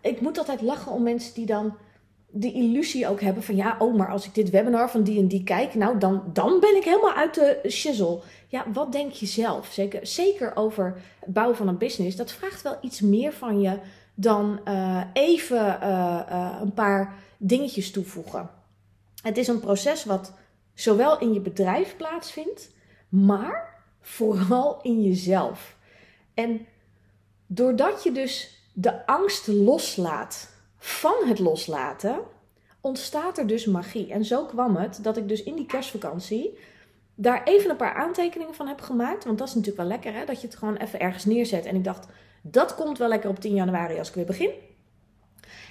ik 0.00 0.20
moet 0.20 0.38
altijd 0.38 0.60
lachen 0.60 0.92
om 0.92 1.02
mensen 1.02 1.34
die 1.34 1.46
dan 1.46 1.76
de 2.38 2.52
illusie 2.52 3.08
ook 3.08 3.20
hebben 3.20 3.42
van 3.42 3.56
ja, 3.56 3.76
oh, 3.78 3.96
maar 3.96 4.10
als 4.10 4.26
ik 4.26 4.34
dit 4.34 4.50
webinar 4.50 4.90
van 4.90 5.02
die 5.02 5.18
en 5.18 5.28
die 5.28 5.44
kijk, 5.44 5.74
nou 5.74 5.98
dan, 5.98 6.22
dan 6.32 6.60
ben 6.60 6.76
ik 6.76 6.84
helemaal 6.84 7.14
uit 7.14 7.34
de 7.34 7.60
shizzle. 7.68 8.20
Ja, 8.48 8.64
wat 8.72 8.92
denk 8.92 9.12
je 9.12 9.26
zelf? 9.26 9.66
Zeker, 9.66 10.06
zeker 10.06 10.56
over 10.56 11.02
het 11.20 11.32
bouwen 11.32 11.56
van 11.56 11.68
een 11.68 11.78
business. 11.78 12.16
Dat 12.16 12.32
vraagt 12.32 12.62
wel 12.62 12.78
iets 12.80 13.00
meer 13.00 13.32
van 13.32 13.60
je 13.60 13.78
dan 14.14 14.60
uh, 14.68 15.02
even 15.12 15.78
uh, 15.82 16.20
uh, 16.30 16.58
een 16.60 16.74
paar 16.74 17.14
dingetjes 17.36 17.90
toevoegen. 17.90 18.50
Het 19.22 19.36
is 19.36 19.48
een 19.48 19.60
proces 19.60 20.04
wat 20.04 20.32
zowel 20.74 21.18
in 21.18 21.32
je 21.32 21.40
bedrijf 21.40 21.96
plaatsvindt, 21.96 22.70
maar 23.08 23.82
vooral 24.00 24.78
in 24.82 25.02
jezelf. 25.02 25.76
En 26.34 26.66
doordat 27.46 28.02
je 28.02 28.12
dus 28.12 28.60
de 28.72 29.06
angst 29.06 29.46
loslaat 29.46 30.54
van 30.86 31.14
het 31.24 31.38
loslaten 31.38 32.18
ontstaat 32.80 33.38
er 33.38 33.46
dus 33.46 33.64
magie. 33.64 34.12
En 34.12 34.24
zo 34.24 34.44
kwam 34.44 34.76
het 34.76 34.98
dat 35.02 35.16
ik 35.16 35.28
dus 35.28 35.42
in 35.42 35.54
die 35.54 35.66
kerstvakantie 35.66 36.58
daar 37.14 37.44
even 37.44 37.70
een 37.70 37.76
paar 37.76 37.94
aantekeningen 37.94 38.54
van 38.54 38.66
heb 38.66 38.80
gemaakt. 38.80 39.24
Want 39.24 39.38
dat 39.38 39.48
is 39.48 39.54
natuurlijk 39.54 39.82
wel 39.82 39.90
lekker, 39.90 40.14
hè? 40.14 40.24
Dat 40.24 40.40
je 40.40 40.46
het 40.46 40.56
gewoon 40.56 40.76
even 40.76 41.00
ergens 41.00 41.24
neerzet. 41.24 41.64
En 41.64 41.76
ik 41.76 41.84
dacht, 41.84 42.06
dat 42.42 42.74
komt 42.74 42.98
wel 42.98 43.08
lekker 43.08 43.30
op 43.30 43.40
10 43.40 43.54
januari 43.54 43.98
als 43.98 44.08
ik 44.08 44.14
weer 44.14 44.24
begin. 44.24 44.50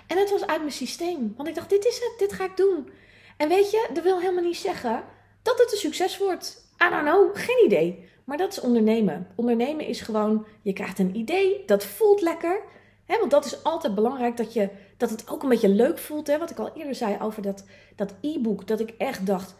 En 0.07 0.17
het 0.17 0.31
was 0.31 0.47
uit 0.47 0.59
mijn 0.59 0.71
systeem. 0.71 1.33
Want 1.37 1.49
ik 1.49 1.55
dacht, 1.55 1.69
dit 1.69 1.85
is 1.85 1.95
het, 1.95 2.13
dit 2.17 2.33
ga 2.33 2.45
ik 2.45 2.57
doen. 2.57 2.89
En 3.37 3.49
weet 3.49 3.71
je, 3.71 3.89
dat 3.93 4.03
wil 4.03 4.19
helemaal 4.19 4.43
niet 4.43 4.57
zeggen 4.57 5.03
dat 5.41 5.59
het 5.59 5.71
een 5.71 5.77
succes 5.77 6.17
wordt. 6.17 6.73
I 6.85 6.89
don't 6.89 7.07
know, 7.07 7.35
geen 7.35 7.65
idee. 7.65 8.09
Maar 8.23 8.37
dat 8.37 8.51
is 8.51 8.59
ondernemen. 8.59 9.27
Ondernemen 9.35 9.85
is 9.85 10.01
gewoon, 10.01 10.45
je 10.61 10.73
krijgt 10.73 10.99
een 10.99 11.15
idee, 11.15 11.63
dat 11.65 11.85
voelt 11.85 12.21
lekker. 12.21 12.61
Want 13.07 13.31
dat 13.31 13.45
is 13.45 13.63
altijd 13.63 13.95
belangrijk 13.95 14.37
dat, 14.37 14.53
je, 14.53 14.69
dat 14.97 15.09
het 15.09 15.29
ook 15.29 15.43
een 15.43 15.49
beetje 15.49 15.69
leuk 15.69 15.97
voelt. 15.97 16.27
Hè? 16.27 16.37
Wat 16.37 16.51
ik 16.51 16.59
al 16.59 16.71
eerder 16.75 16.95
zei 16.95 17.17
over 17.21 17.41
dat, 17.41 17.65
dat 17.95 18.13
e-book. 18.21 18.67
Dat 18.67 18.79
ik 18.79 18.93
echt 18.97 19.25
dacht, 19.25 19.55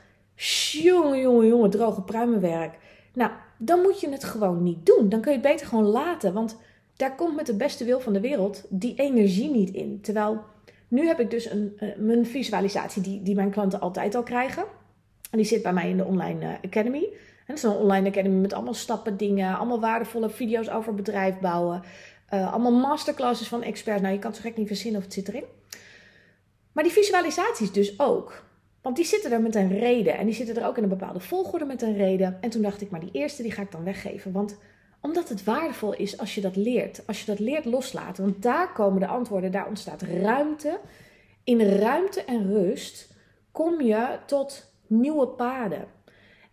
jongen, 0.72 1.20
jongen, 1.20 1.48
jongen, 1.48 1.70
droge 1.70 2.02
pruimenwerk. 2.02 2.78
Nou, 3.14 3.32
dan 3.58 3.82
moet 3.82 4.00
je 4.00 4.10
het 4.10 4.24
gewoon 4.24 4.64
niet 4.64 4.86
doen. 4.86 5.10
Dan 5.10 5.22
kun 5.22 5.32
je 5.32 5.38
het 5.38 5.48
beter 5.48 5.68
gewoon 5.68 5.86
laten. 5.86 6.34
Want 6.34 6.58
daar 6.96 7.16
komt 7.16 7.36
met 7.36 7.46
de 7.46 7.56
beste 7.56 7.86
wil 7.86 8.00
van 8.00 8.14
de 8.14 8.20
wereld 8.20 8.64
die 8.70 8.96
energie 8.96 9.52
niet 9.52 9.70
in. 9.70 10.02
Terwijl 10.02 10.44
nu 10.88 11.08
heb 11.08 11.20
ik 11.20 11.30
dus 11.30 11.50
een, 11.50 11.78
uh, 11.80 11.90
mijn 11.98 12.26
visualisatie 12.26 13.02
die, 13.02 13.22
die 13.24 13.36
mijn 13.36 13.52
klanten 13.52 13.80
altijd 13.80 14.16
al 14.16 14.24
krijgen. 14.24 14.64
En 15.32 15.38
die 15.38 15.48
zit 15.48 15.64
bij 15.64 15.74
mij 15.74 15.90
in 15.90 15.98
de 15.98 16.06
Online 16.06 16.46
uh, 16.46 16.52
Academy. 16.62 17.04
En 17.04 17.56
dat 17.56 17.58
is 17.58 17.64
een 17.64 17.72
online 17.72 18.10
academy 18.10 18.36
met 18.36 18.54
allemaal 18.54 18.74
stappen, 18.74 19.18
dingen, 19.18 19.58
allemaal 19.58 19.80
waardevolle 19.80 20.30
video's 20.30 20.70
over 20.70 20.96
bedrijf 20.96 21.40
bouwen. 21.40 21.82
Uh, 22.34 22.54
allemaal 22.54 22.72
masterclasses 22.72 23.48
van 23.48 23.64
experts. 23.64 24.02
Nou, 24.02 24.14
je 24.14 24.20
kan 24.20 24.32
het 24.32 24.40
zo 24.40 24.48
gek 24.48 24.58
niet 24.58 24.68
verzinnen 24.68 25.00
of 25.00 25.06
het 25.06 25.14
zit 25.14 25.28
erin. 25.28 25.44
Maar 26.72 26.84
die 26.84 26.94
visualisaties 26.94 27.72
dus 27.72 28.00
ook. 28.00 28.44
Want 28.82 28.96
die 28.96 29.06
zitten 29.06 29.32
er 29.32 29.42
met 29.42 29.56
een 29.56 29.80
reden. 29.80 30.18
En 30.18 30.26
die 30.26 30.36
zitten 30.36 30.56
er 30.56 30.68
ook 30.68 30.78
in 30.78 30.84
een 30.84 30.90
bepaalde 30.90 31.20
volgorde 31.20 31.66
met 31.66 31.82
een 31.82 31.98
reden. 31.98 32.38
En 32.42 32.50
toen 32.50 32.62
dacht 32.62 32.82
ik, 32.82 32.90
maar 32.90 33.00
die 33.00 33.12
eerste 33.12 33.42
die 33.42 33.52
ga 33.52 33.62
ik 33.62 33.72
dan 33.72 33.84
weggeven. 33.84 34.32
Want 34.32 34.58
omdat 35.02 35.30
het 35.30 35.44
waardevol 35.44 35.94
is 35.94 36.18
als 36.18 36.36
je 36.36 36.42
dat 36.42 36.56
leert. 36.56 37.08
Als 37.08 37.20
je 37.20 37.26
dat 37.26 37.40
leert 37.40 37.66
loslaten. 37.66 38.24
Want 38.24 38.42
daar 38.42 38.74
komen 38.74 39.00
de 39.00 39.08
antwoorden. 39.08 39.52
Daar 39.52 39.68
ontstaat 39.68 40.02
ruimte. 40.02 40.80
In 41.44 41.62
ruimte 41.62 42.24
en 42.24 42.54
rust 42.54 43.14
kom 43.52 43.82
je 43.82 44.20
tot 44.26 44.72
nieuwe 44.88 45.28
paden. 45.28 45.86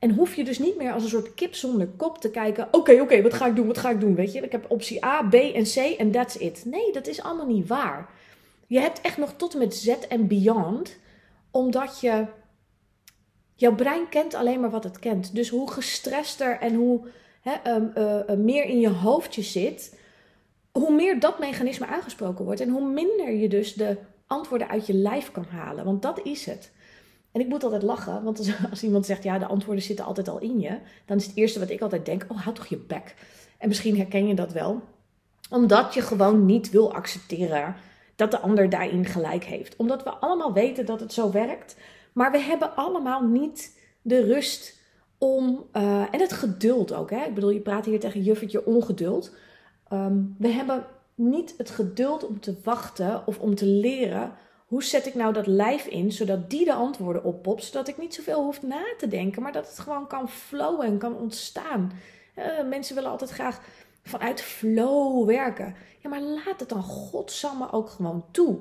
En 0.03 0.11
hoef 0.11 0.35
je 0.35 0.45
dus 0.45 0.59
niet 0.59 0.77
meer 0.77 0.93
als 0.93 1.03
een 1.03 1.09
soort 1.09 1.35
kip 1.35 1.55
zonder 1.55 1.89
kop 1.97 2.19
te 2.19 2.31
kijken: 2.31 2.69
oké, 2.71 3.01
oké, 3.01 3.23
wat 3.23 3.35
ga 3.35 3.47
ik 3.47 3.57
doen? 3.57 3.67
Wat 3.67 3.79
ga 3.79 3.91
ik 3.91 4.01
doen? 4.01 4.15
Weet 4.15 4.33
je, 4.33 4.41
ik 4.41 4.53
heb 4.53 4.71
optie 4.71 5.05
A, 5.05 5.23
B 5.29 5.35
en 5.35 5.65
C 5.65 5.77
en 5.77 6.11
that's 6.11 6.35
it. 6.35 6.65
Nee, 6.65 6.93
dat 6.93 7.07
is 7.07 7.23
allemaal 7.23 7.47
niet 7.47 7.67
waar. 7.67 8.11
Je 8.67 8.81
hebt 8.81 9.01
echt 9.01 9.17
nog 9.17 9.35
tot 9.37 9.53
en 9.53 9.59
met 9.59 9.75
Z 9.75 9.89
en 9.89 10.27
beyond, 10.27 10.99
omdat 11.51 12.01
je. 12.01 12.27
Jouw 13.55 13.75
brein 13.75 14.09
kent 14.09 14.35
alleen 14.35 14.61
maar 14.61 14.71
wat 14.71 14.85
het 14.85 14.99
kent. 14.99 15.35
Dus 15.35 15.49
hoe 15.49 15.71
gestrester 15.71 16.59
en 16.59 16.75
hoe 16.75 17.07
hè, 17.41 17.81
uh, 18.29 18.37
meer 18.37 18.65
in 18.65 18.81
je 18.81 18.91
hoofdje 18.91 19.43
zit, 19.43 19.99
hoe 20.73 20.95
meer 20.95 21.21
dat 21.21 21.39
mechanisme 21.39 21.87
aangesproken 21.87 22.45
wordt. 22.45 22.61
En 22.61 22.69
hoe 22.69 22.91
minder 22.91 23.33
je 23.33 23.49
dus 23.49 23.75
de 23.75 23.97
antwoorden 24.27 24.69
uit 24.69 24.87
je 24.87 24.95
lijf 24.95 25.31
kan 25.31 25.47
halen. 25.51 25.85
Want 25.85 26.03
dat 26.03 26.21
is 26.23 26.47
het. 26.47 26.71
En 27.33 27.41
ik 27.41 27.49
moet 27.49 27.65
altijd 27.65 27.83
lachen, 27.83 28.23
want 28.23 28.53
als, 28.71 28.83
iemand 28.83 29.07
zegt, 29.07 29.23
ja, 29.23 29.39
de 29.39 29.47
antwoorden 29.47 29.85
zitten 29.85 30.05
altijd 30.05 30.29
al 30.29 30.39
in 30.39 30.61
je, 30.61 30.79
dan 31.07 31.17
is 31.17 31.27
het 31.27 31.37
eerste 31.37 31.59
wat 31.59 31.71
ik 31.71 31.81
altijd 31.81 32.07
denk, 32.07 32.27
oh, 32.29 32.41
houd 32.41 32.55
toch 32.55 32.67
je 32.67 32.79
bek. 32.79 33.15
En 33.59 33.69
misschien 33.69 33.97
herken 33.97 34.27
je 34.27 34.35
dat 34.35 34.53
wel, 34.53 34.81
omdat 35.51 35.95
je 35.95 36.03
gewoon 36.03 36.47
niet 36.47 36.71
wil 36.71 36.95
accepteren 36.95 37.75
dat 38.17 38.31
de 38.31 38.39
ander 38.39 38.69
daarin 38.69 39.05
gelijk 39.05 39.45
heeft. 39.45 39.77
Omdat 39.77 40.03
we 40.03 40.11
allemaal 40.11 40.53
weten 40.53 40.87
dat 40.87 41.01
het 41.01 41.13
zo 41.13 41.31
werkt, 41.31 41.77
maar 42.13 42.31
we 42.31 42.39
hebben 42.39 42.77
allemaal 42.77 43.23
niet 43.23 43.81
de 44.03 44.25
rust 44.25 44.81
om, 45.19 45.65
uh, 45.73 46.01
en 46.11 46.21
het 46.21 46.33
geduld 46.33 46.93
ook. 46.93 47.11
Hè? 47.11 47.25
Ik 47.25 47.35
bedoel, 47.35 47.51
je 47.51 47.61
praat 47.61 47.85
hier 47.85 48.01
tegen 48.01 48.23
juffertje 48.23 48.67
ongeduld. 48.67 49.35
Um, 49.93 50.35
we 50.39 50.49
hebben 50.49 50.85
niet 51.15 51.55
het 51.57 51.71
geduld 51.71 52.27
om 52.27 52.41
te 52.41 52.55
wachten 52.65 53.27
of 53.27 53.39
om 53.39 53.55
te 53.55 53.67
leren 53.67 54.33
hoe 54.73 54.85
zet 54.85 55.07
ik 55.07 55.15
nou 55.15 55.33
dat 55.33 55.47
lijf 55.47 55.87
in, 55.87 56.13
zodat 56.13 56.51
die 56.51 56.65
de 56.65 56.73
antwoorden 56.73 57.25
oppopt, 57.25 57.65
zodat 57.65 57.89
ik 57.89 57.99
niet 57.99 58.15
zoveel 58.15 58.43
hoef 58.43 58.63
na 58.63 58.83
te 58.99 59.09
denken, 59.09 59.43
maar 59.43 59.53
dat 59.53 59.69
het 59.69 59.79
gewoon 59.79 60.07
kan 60.07 60.29
flowen 60.29 60.87
en 60.87 60.99
kan 60.99 61.17
ontstaan. 61.17 61.93
Uh, 62.37 62.69
mensen 62.69 62.95
willen 62.95 63.11
altijd 63.11 63.31
graag 63.31 63.61
vanuit 64.03 64.41
flow 64.41 65.27
werken. 65.27 65.75
Ja, 65.99 66.09
maar 66.09 66.21
laat 66.21 66.61
het 66.61 66.69
dan 66.69 66.83
godsamme 66.83 67.73
ook 67.73 67.91
gewoon 67.91 68.25
toe. 68.31 68.59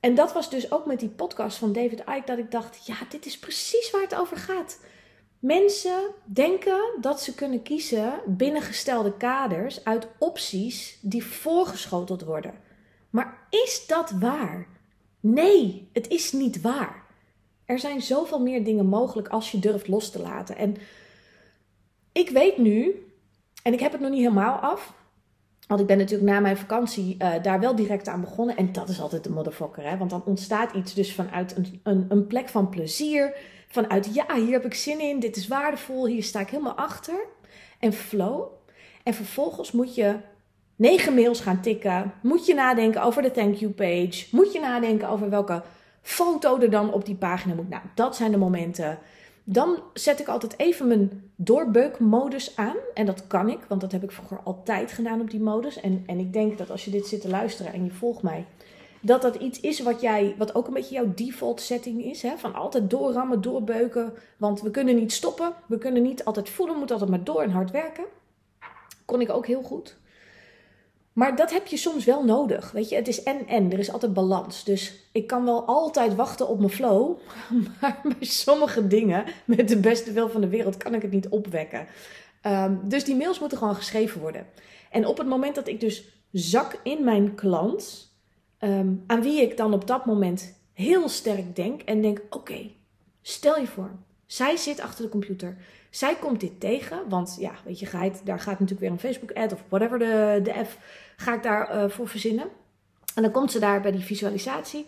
En 0.00 0.14
dat 0.14 0.32
was 0.32 0.50
dus 0.50 0.72
ook 0.72 0.86
met 0.86 1.00
die 1.00 1.08
podcast 1.08 1.58
van 1.58 1.72
David 1.72 2.00
Icke 2.00 2.22
dat 2.24 2.38
ik 2.38 2.50
dacht, 2.50 2.86
ja, 2.86 2.96
dit 3.08 3.26
is 3.26 3.38
precies 3.38 3.90
waar 3.90 4.02
het 4.02 4.14
over 4.14 4.36
gaat. 4.36 4.80
Mensen 5.38 6.00
denken 6.24 6.80
dat 7.00 7.22
ze 7.22 7.34
kunnen 7.34 7.62
kiezen 7.62 8.12
binnen 8.26 8.62
gestelde 8.62 9.16
kaders 9.16 9.84
uit 9.84 10.08
opties 10.18 10.98
die 11.00 11.24
voorgeschoteld 11.24 12.22
worden. 12.22 12.54
Maar 13.10 13.46
is 13.50 13.84
dat 13.86 14.10
waar? 14.10 14.74
Nee, 15.32 15.88
het 15.92 16.08
is 16.08 16.32
niet 16.32 16.60
waar. 16.60 17.04
Er 17.64 17.78
zijn 17.78 18.02
zoveel 18.02 18.40
meer 18.40 18.64
dingen 18.64 18.86
mogelijk 18.86 19.28
als 19.28 19.50
je 19.50 19.58
durft 19.58 19.88
los 19.88 20.10
te 20.10 20.20
laten. 20.20 20.56
En 20.56 20.76
ik 22.12 22.30
weet 22.30 22.58
nu, 22.58 23.06
en 23.62 23.72
ik 23.72 23.80
heb 23.80 23.92
het 23.92 24.00
nog 24.00 24.10
niet 24.10 24.20
helemaal 24.20 24.58
af. 24.58 24.94
Want 25.66 25.80
ik 25.80 25.86
ben 25.86 25.98
natuurlijk 25.98 26.30
na 26.30 26.40
mijn 26.40 26.56
vakantie 26.56 27.16
uh, 27.18 27.42
daar 27.42 27.60
wel 27.60 27.74
direct 27.74 28.08
aan 28.08 28.20
begonnen. 28.20 28.56
En 28.56 28.72
dat 28.72 28.88
is 28.88 29.00
altijd 29.00 29.24
de 29.24 29.30
motherfucker. 29.30 29.82
Hè? 29.82 29.96
Want 29.96 30.10
dan 30.10 30.24
ontstaat 30.24 30.72
iets 30.72 30.94
dus 30.94 31.14
vanuit 31.14 31.56
een, 31.56 31.80
een, 31.82 32.06
een 32.08 32.26
plek 32.26 32.48
van 32.48 32.68
plezier. 32.68 33.36
Vanuit 33.68 34.14
ja, 34.14 34.34
hier 34.34 34.52
heb 34.52 34.64
ik 34.64 34.74
zin 34.74 35.00
in. 35.00 35.20
Dit 35.20 35.36
is 35.36 35.48
waardevol. 35.48 36.06
Hier 36.06 36.22
sta 36.22 36.40
ik 36.40 36.48
helemaal 36.48 36.76
achter. 36.76 37.26
En 37.78 37.92
flow. 37.92 38.44
En 39.02 39.14
vervolgens 39.14 39.72
moet 39.72 39.94
je 39.94 40.16
negen 40.76 41.14
mails 41.14 41.40
gaan 41.40 41.60
tikken. 41.60 42.12
Moet 42.22 42.46
je 42.46 42.54
nadenken 42.54 43.02
over 43.02 43.22
de 43.22 43.30
thank 43.30 43.54
you 43.54 43.72
page. 43.72 44.26
Moet 44.30 44.52
je 44.52 44.60
nadenken 44.60 45.08
over 45.08 45.30
welke 45.30 45.62
foto 46.02 46.60
er 46.60 46.70
dan 46.70 46.92
op 46.92 47.04
die 47.04 47.14
pagina 47.14 47.54
moet. 47.54 47.68
Nou, 47.68 47.82
dat 47.94 48.16
zijn 48.16 48.30
de 48.30 48.36
momenten. 48.36 48.98
Dan 49.44 49.78
zet 49.92 50.20
ik 50.20 50.28
altijd 50.28 50.58
even 50.58 50.88
mijn 50.88 51.30
doorbeukmodus 51.36 52.56
aan. 52.56 52.76
En 52.94 53.06
dat 53.06 53.26
kan 53.26 53.48
ik, 53.48 53.58
want 53.68 53.80
dat 53.80 53.92
heb 53.92 54.02
ik 54.02 54.10
vroeger 54.10 54.40
altijd 54.44 54.92
gedaan 54.92 55.20
op 55.20 55.30
die 55.30 55.40
modus. 55.40 55.80
En, 55.80 56.02
en 56.06 56.18
ik 56.18 56.32
denk 56.32 56.58
dat 56.58 56.70
als 56.70 56.84
je 56.84 56.90
dit 56.90 57.06
zit 57.06 57.20
te 57.20 57.28
luisteren 57.28 57.72
en 57.72 57.84
je 57.84 57.90
volgt 57.90 58.22
mij, 58.22 58.46
dat 59.00 59.22
dat 59.22 59.34
iets 59.34 59.60
is 59.60 59.80
wat 59.80 60.00
jij, 60.00 60.34
wat 60.38 60.54
ook 60.54 60.66
een 60.66 60.72
beetje 60.72 60.94
jouw 60.94 61.14
default 61.14 61.60
setting 61.60 62.04
is. 62.04 62.22
Hè? 62.22 62.36
Van 62.36 62.54
altijd 62.54 62.90
doorrammen, 62.90 63.40
doorbeuken. 63.40 64.12
Want 64.36 64.60
we 64.62 64.70
kunnen 64.70 64.94
niet 64.96 65.12
stoppen. 65.12 65.52
We 65.66 65.78
kunnen 65.78 66.02
niet 66.02 66.24
altijd 66.24 66.48
voelen. 66.48 66.74
We 66.74 66.78
moeten 66.78 66.98
altijd 67.00 67.16
maar 67.16 67.26
door 67.26 67.42
en 67.42 67.50
hard 67.50 67.70
werken. 67.70 68.04
Kon 69.04 69.20
ik 69.20 69.30
ook 69.30 69.46
heel 69.46 69.62
goed. 69.62 69.96
Maar 71.16 71.36
dat 71.36 71.50
heb 71.50 71.66
je 71.66 71.76
soms 71.76 72.04
wel 72.04 72.24
nodig. 72.24 72.70
Weet 72.70 72.88
je, 72.88 72.94
het 72.96 73.08
is 73.08 73.22
en 73.22 73.46
en. 73.46 73.72
Er 73.72 73.78
is 73.78 73.92
altijd 73.92 74.12
balans. 74.12 74.64
Dus 74.64 74.94
ik 75.12 75.26
kan 75.26 75.44
wel 75.44 75.64
altijd 75.64 76.14
wachten 76.14 76.48
op 76.48 76.58
mijn 76.58 76.70
flow. 76.70 77.18
Maar 77.80 78.00
bij 78.02 78.28
sommige 78.28 78.86
dingen, 78.86 79.24
met 79.44 79.68
de 79.68 79.80
beste 79.80 80.12
wil 80.12 80.28
van 80.28 80.40
de 80.40 80.48
wereld, 80.48 80.76
kan 80.76 80.94
ik 80.94 81.02
het 81.02 81.10
niet 81.10 81.28
opwekken. 81.28 81.86
Ehm, 82.40 82.74
dus 82.82 83.04
die 83.04 83.16
mails 83.16 83.38
moeten 83.38 83.58
gewoon 83.58 83.74
geschreven 83.74 84.20
worden. 84.20 84.46
En 84.90 85.06
op 85.06 85.18
het 85.18 85.26
moment 85.26 85.54
dat 85.54 85.68
ik 85.68 85.80
dus 85.80 86.04
zak 86.32 86.80
in 86.82 87.04
mijn 87.04 87.34
klant, 87.34 88.12
ehm, 88.58 88.92
aan 89.06 89.22
wie 89.22 89.42
ik 89.42 89.56
dan 89.56 89.72
op 89.72 89.86
dat 89.86 90.06
moment 90.06 90.54
heel 90.72 91.08
sterk 91.08 91.56
denk 91.56 91.82
en 91.82 92.02
denk: 92.02 92.22
oké, 92.30 92.70
stel 93.22 93.58
je 93.60 93.66
voor, 93.66 93.90
zij 94.26 94.56
zit 94.56 94.80
achter 94.80 95.04
de 95.04 95.10
computer. 95.10 95.56
Zij 95.96 96.16
komt 96.16 96.40
dit 96.40 96.60
tegen, 96.60 97.08
want 97.08 97.36
ja, 97.38 97.52
weet 97.64 97.78
je, 97.78 98.12
daar 98.24 98.40
gaat 98.40 98.60
natuurlijk 98.60 98.80
weer 98.80 98.90
een 98.90 98.98
Facebook-ad 98.98 99.52
of 99.52 99.62
whatever 99.68 99.98
de, 99.98 100.40
de 100.42 100.64
F 100.64 100.78
ga 101.16 101.34
ik 101.34 101.42
daarvoor 101.42 101.76
uh, 101.76 101.90
voor 101.90 102.08
verzinnen. 102.08 102.48
En 103.14 103.22
dan 103.22 103.30
komt 103.30 103.52
ze 103.52 103.58
daar 103.58 103.80
bij 103.80 103.90
die 103.90 104.04
visualisatie. 104.04 104.86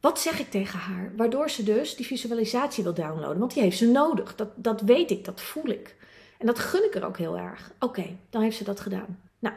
Wat 0.00 0.20
zeg 0.20 0.38
ik 0.38 0.50
tegen 0.50 0.78
haar? 0.78 1.12
Waardoor 1.16 1.50
ze 1.50 1.62
dus 1.62 1.96
die 1.96 2.06
visualisatie 2.06 2.82
wil 2.82 2.94
downloaden. 2.94 3.38
Want 3.38 3.54
die 3.54 3.62
heeft 3.62 3.76
ze 3.78 3.90
nodig. 3.90 4.34
Dat, 4.34 4.48
dat 4.54 4.80
weet 4.80 5.10
ik, 5.10 5.24
dat 5.24 5.40
voel 5.40 5.68
ik. 5.68 5.96
En 6.38 6.46
dat 6.46 6.58
gun 6.58 6.84
ik 6.84 6.94
er 6.94 7.06
ook 7.06 7.18
heel 7.18 7.38
erg. 7.38 7.72
Oké, 7.78 8.16
dan 8.30 8.42
heeft 8.42 8.56
ze 8.56 8.64
dat 8.64 8.80
gedaan. 8.80 9.20
Nou, 9.38 9.54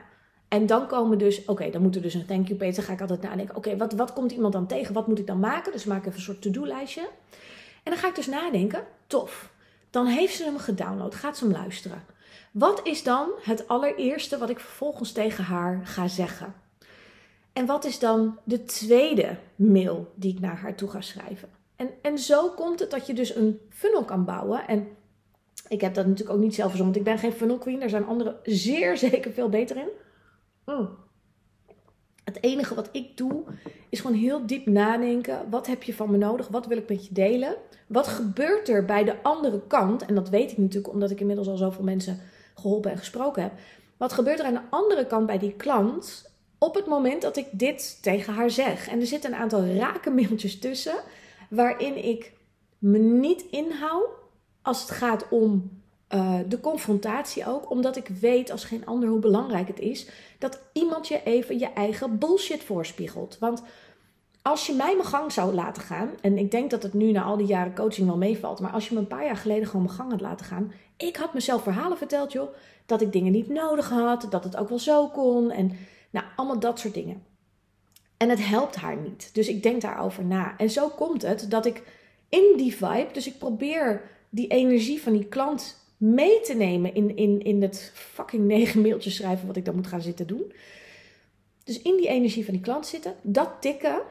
en 0.47 0.65
dan 0.65 0.87
komen 0.87 1.17
dus, 1.17 1.45
oké, 1.45 1.69
dan 1.69 1.81
moet 1.81 1.95
er 1.95 2.01
dus 2.01 2.13
een 2.13 2.25
thank 2.25 2.47
you 2.47 2.59
page. 2.59 2.75
Dan 2.75 2.83
ga 2.83 2.93
ik 2.93 3.01
altijd 3.01 3.21
nadenken, 3.21 3.55
oké, 3.55 3.77
wat, 3.77 3.93
wat 3.93 4.13
komt 4.13 4.31
iemand 4.31 4.53
dan 4.53 4.67
tegen? 4.67 4.93
Wat 4.93 5.07
moet 5.07 5.19
ik 5.19 5.27
dan 5.27 5.39
maken? 5.39 5.71
Dus 5.71 5.85
maak 5.85 6.05
even 6.05 6.13
een 6.13 6.21
soort 6.21 6.41
to-do-lijstje. 6.41 7.09
En 7.83 7.91
dan 7.91 7.97
ga 7.97 8.07
ik 8.07 8.15
dus 8.15 8.27
nadenken, 8.27 8.83
tof. 9.07 9.51
Dan 9.93 10.05
heeft 10.05 10.35
ze 10.35 10.43
hem 10.43 10.57
gedownload, 10.57 11.15
gaat 11.15 11.37
ze 11.37 11.43
hem 11.43 11.53
luisteren. 11.53 12.03
Wat 12.51 12.81
is 12.83 13.03
dan 13.03 13.29
het 13.41 13.67
allereerste 13.67 14.37
wat 14.37 14.49
ik 14.49 14.59
vervolgens 14.59 15.11
tegen 15.11 15.43
haar 15.43 15.81
ga 15.83 16.07
zeggen? 16.07 16.53
En 17.53 17.65
wat 17.65 17.85
is 17.85 17.99
dan 17.99 18.37
de 18.43 18.63
tweede 18.63 19.37
mail 19.55 20.13
die 20.15 20.33
ik 20.33 20.39
naar 20.39 20.57
haar 20.57 20.75
toe 20.75 20.89
ga 20.89 21.01
schrijven? 21.01 21.49
En, 21.75 21.89
en 22.01 22.19
zo 22.19 22.49
komt 22.49 22.79
het 22.79 22.91
dat 22.91 23.07
je 23.07 23.13
dus 23.13 23.35
een 23.35 23.59
funnel 23.69 24.03
kan 24.03 24.25
bouwen. 24.25 24.67
En 24.67 24.87
ik 25.67 25.81
heb 25.81 25.93
dat 25.93 26.05
natuurlijk 26.05 26.35
ook 26.35 26.43
niet 26.43 26.55
zelf 26.55 26.69
verzonnen, 26.69 26.95
want 26.95 27.07
ik 27.07 27.13
ben 27.13 27.29
geen 27.29 27.39
funnel 27.39 27.57
queen. 27.57 27.79
Daar 27.79 27.89
zijn 27.89 28.05
anderen 28.05 28.35
zeer 28.43 28.97
zeker 29.07 29.31
veel 29.31 29.49
beter 29.49 29.77
in. 29.77 29.89
Mm. 30.65 30.89
Het 32.23 32.43
enige 32.43 32.75
wat 32.75 32.89
ik 32.91 33.17
doe 33.17 33.43
is 33.89 33.99
gewoon 33.99 34.17
heel 34.17 34.45
diep 34.45 34.65
nadenken. 34.65 35.49
Wat 35.49 35.67
heb 35.67 35.83
je 35.83 35.93
van 35.93 36.11
me 36.11 36.17
nodig? 36.17 36.47
Wat 36.47 36.65
wil 36.65 36.77
ik 36.77 36.89
met 36.89 37.07
je 37.07 37.13
delen? 37.13 37.55
Wat 37.87 38.07
gebeurt 38.07 38.69
er 38.69 38.85
bij 38.85 39.03
de 39.03 39.23
andere 39.23 39.61
kant? 39.67 40.05
En 40.05 40.15
dat 40.15 40.29
weet 40.29 40.51
ik 40.51 40.57
natuurlijk 40.57 40.93
omdat 40.93 41.11
ik 41.11 41.19
inmiddels 41.19 41.47
al 41.47 41.57
zoveel 41.57 41.83
mensen 41.83 42.19
geholpen 42.55 42.91
en 42.91 42.97
gesproken 42.97 43.41
heb. 43.41 43.51
Wat 43.97 44.13
gebeurt 44.13 44.39
er 44.39 44.45
aan 44.45 44.53
de 44.53 44.69
andere 44.69 45.07
kant 45.07 45.25
bij 45.25 45.39
die 45.39 45.53
klant 45.53 46.31
op 46.57 46.75
het 46.75 46.85
moment 46.85 47.21
dat 47.21 47.37
ik 47.37 47.47
dit 47.51 47.99
tegen 48.01 48.33
haar 48.33 48.49
zeg? 48.49 48.87
En 48.87 48.99
er 48.99 49.07
zitten 49.07 49.31
een 49.33 49.39
aantal 49.39 49.65
rake 49.65 50.09
mailtjes 50.09 50.59
tussen 50.59 50.95
waarin 51.49 52.05
ik 52.05 52.33
me 52.77 52.97
niet 52.97 53.41
inhoud 53.41 54.09
als 54.61 54.81
het 54.81 54.91
gaat 54.91 55.25
om 55.29 55.81
uh, 56.13 56.39
de 56.47 56.59
confrontatie 56.59 57.47
ook, 57.47 57.69
omdat 57.69 57.95
ik 57.95 58.07
weet 58.07 58.51
als 58.51 58.63
geen 58.63 58.85
ander 58.85 59.09
hoe 59.09 59.19
belangrijk 59.19 59.67
het 59.67 59.79
is 59.79 60.07
dat 60.39 60.59
iemand 60.73 61.07
je 61.07 61.23
even 61.23 61.59
je 61.59 61.73
eigen 61.73 62.19
bullshit 62.19 62.63
voorspiegelt. 62.63 63.37
Want 63.39 63.63
als 64.41 64.65
je 64.67 64.73
mij 64.73 64.95
mijn 64.95 65.07
gang 65.07 65.31
zou 65.31 65.53
laten 65.53 65.83
gaan, 65.83 66.09
en 66.21 66.37
ik 66.37 66.51
denk 66.51 66.69
dat 66.69 66.83
het 66.83 66.93
nu 66.93 67.11
na 67.11 67.23
al 67.23 67.37
die 67.37 67.47
jaren 67.47 67.75
coaching 67.75 68.07
wel 68.07 68.17
meevalt, 68.17 68.59
maar 68.59 68.71
als 68.71 68.87
je 68.87 68.93
me 68.93 68.99
een 68.99 69.07
paar 69.07 69.25
jaar 69.25 69.37
geleden 69.37 69.67
gewoon 69.67 69.85
mijn 69.85 69.95
gang 69.95 70.11
had 70.11 70.21
laten 70.21 70.45
gaan, 70.45 70.71
ik 70.97 71.15
had 71.15 71.33
mezelf 71.33 71.63
verhalen 71.63 71.97
verteld, 71.97 72.31
joh, 72.31 72.53
dat 72.85 73.01
ik 73.01 73.11
dingen 73.11 73.31
niet 73.31 73.49
nodig 73.49 73.89
had, 73.89 74.27
dat 74.29 74.43
het 74.43 74.57
ook 74.57 74.69
wel 74.69 74.79
zo 74.79 75.07
kon 75.07 75.51
en 75.51 75.71
nou, 76.09 76.25
allemaal 76.35 76.59
dat 76.59 76.79
soort 76.79 76.93
dingen. 76.93 77.23
En 78.17 78.29
het 78.29 78.45
helpt 78.45 78.75
haar 78.75 78.97
niet. 78.97 79.29
Dus 79.33 79.47
ik 79.47 79.63
denk 79.63 79.81
daarover 79.81 80.25
na. 80.25 80.57
En 80.57 80.69
zo 80.69 80.89
komt 80.89 81.21
het 81.21 81.45
dat 81.49 81.65
ik 81.65 81.83
in 82.29 82.53
die 82.57 82.75
vibe, 82.75 83.09
dus 83.11 83.27
ik 83.27 83.37
probeer 83.37 84.01
die 84.29 84.47
energie 84.47 85.01
van 85.01 85.13
die 85.13 85.25
klant 85.25 85.82
mee 86.03 86.39
te 86.39 86.53
nemen 86.53 86.93
in, 86.95 87.15
in, 87.15 87.41
in 87.41 87.61
het 87.61 87.91
fucking 87.93 88.45
negen 88.45 88.81
mailtjes 88.81 89.15
schrijven 89.15 89.47
wat 89.47 89.55
ik 89.55 89.65
dan 89.65 89.75
moet 89.75 89.87
gaan 89.87 90.01
zitten 90.01 90.27
doen. 90.27 90.53
Dus 91.63 91.81
in 91.81 91.97
die 91.97 92.07
energie 92.07 92.45
van 92.45 92.53
die 92.53 92.63
klant 92.63 92.87
zitten, 92.87 93.15
dat 93.21 93.49
tikken 93.59 94.01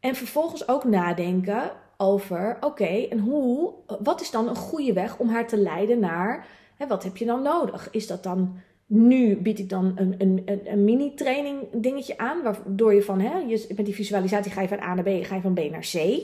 en 0.00 0.14
vervolgens 0.14 0.68
ook 0.68 0.84
nadenken 0.84 1.72
over, 1.96 2.56
oké, 2.60 3.06
en 3.10 3.18
hoe, 3.18 3.72
wat 4.02 4.20
is 4.20 4.30
dan 4.30 4.48
een 4.48 4.56
goede 4.56 4.92
weg 4.92 5.18
om 5.18 5.28
haar 5.28 5.48
te 5.48 5.56
leiden 5.56 5.98
naar, 5.98 6.46
hè, 6.76 6.86
wat 6.86 7.02
heb 7.02 7.16
je 7.16 7.24
dan 7.24 7.42
nodig? 7.42 7.88
Is 7.90 8.06
dat 8.06 8.22
dan, 8.22 8.56
nu 8.86 9.36
bied 9.36 9.58
ik 9.58 9.68
dan 9.68 9.92
een, 9.96 10.14
een, 10.18 10.42
een, 10.64 10.84
mini-training 10.84 11.68
dingetje 11.72 12.18
aan, 12.18 12.42
waardoor 12.42 12.94
je 12.94 13.02
van, 13.02 13.20
hè, 13.20 13.38
je, 13.38 13.66
met 13.76 13.84
die 13.84 13.94
visualisatie 13.94 14.52
ga 14.52 14.60
je 14.60 14.68
van 14.68 14.80
A 14.80 14.94
naar 14.94 15.04
B, 15.04 15.24
ga 15.24 15.34
je 15.34 15.40
van 15.40 15.54
B 15.54 15.70
naar 15.70 15.88
C. 15.92 16.22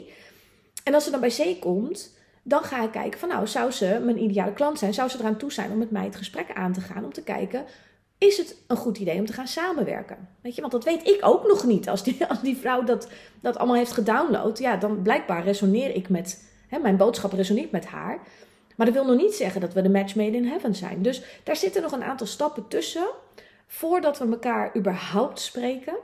En 0.84 0.94
als 0.94 1.04
ze 1.04 1.10
dan 1.10 1.20
bij 1.20 1.30
C 1.30 1.60
komt, 1.60 2.17
dan 2.48 2.62
ga 2.62 2.82
ik 2.82 2.90
kijken 2.90 3.20
van 3.20 3.28
nou, 3.28 3.46
zou 3.46 3.70
ze 3.70 4.00
mijn 4.04 4.22
ideale 4.22 4.52
klant 4.52 4.78
zijn? 4.78 4.94
Zou 4.94 5.08
ze 5.08 5.18
eraan 5.18 5.36
toe 5.36 5.52
zijn 5.52 5.70
om 5.70 5.78
met 5.78 5.90
mij 5.90 6.04
het 6.04 6.16
gesprek 6.16 6.52
aan 6.54 6.72
te 6.72 6.80
gaan? 6.80 7.04
Om 7.04 7.12
te 7.12 7.22
kijken, 7.22 7.64
is 8.18 8.36
het 8.36 8.56
een 8.66 8.76
goed 8.76 8.98
idee 8.98 9.18
om 9.18 9.26
te 9.26 9.32
gaan 9.32 9.46
samenwerken? 9.46 10.28
Weet 10.40 10.54
je, 10.54 10.60
want 10.60 10.72
dat 10.72 10.84
weet 10.84 11.08
ik 11.08 11.18
ook 11.20 11.46
nog 11.46 11.64
niet. 11.64 11.88
Als 11.88 12.02
die, 12.02 12.26
als 12.28 12.40
die 12.40 12.56
vrouw 12.56 12.84
dat, 12.84 13.08
dat 13.40 13.56
allemaal 13.56 13.76
heeft 13.76 13.92
gedownload, 13.92 14.58
ja, 14.58 14.76
dan 14.76 15.02
blijkbaar 15.02 15.44
resoneer 15.44 15.94
ik 15.94 16.08
met, 16.08 16.44
hè, 16.68 16.78
mijn 16.78 16.96
boodschap 16.96 17.32
resoneert 17.32 17.70
met 17.70 17.86
haar. 17.86 18.18
Maar 18.76 18.86
dat 18.86 18.94
wil 18.94 19.04
nog 19.04 19.16
niet 19.16 19.34
zeggen 19.34 19.60
dat 19.60 19.72
we 19.72 19.82
de 19.82 19.90
match 19.90 20.14
made 20.14 20.36
in 20.36 20.46
heaven 20.46 20.74
zijn. 20.74 21.02
Dus 21.02 21.22
daar 21.44 21.56
zitten 21.56 21.82
nog 21.82 21.92
een 21.92 22.04
aantal 22.04 22.26
stappen 22.26 22.68
tussen 22.68 23.08
voordat 23.66 24.18
we 24.18 24.28
elkaar 24.30 24.76
überhaupt 24.76 25.40
spreken. 25.40 25.94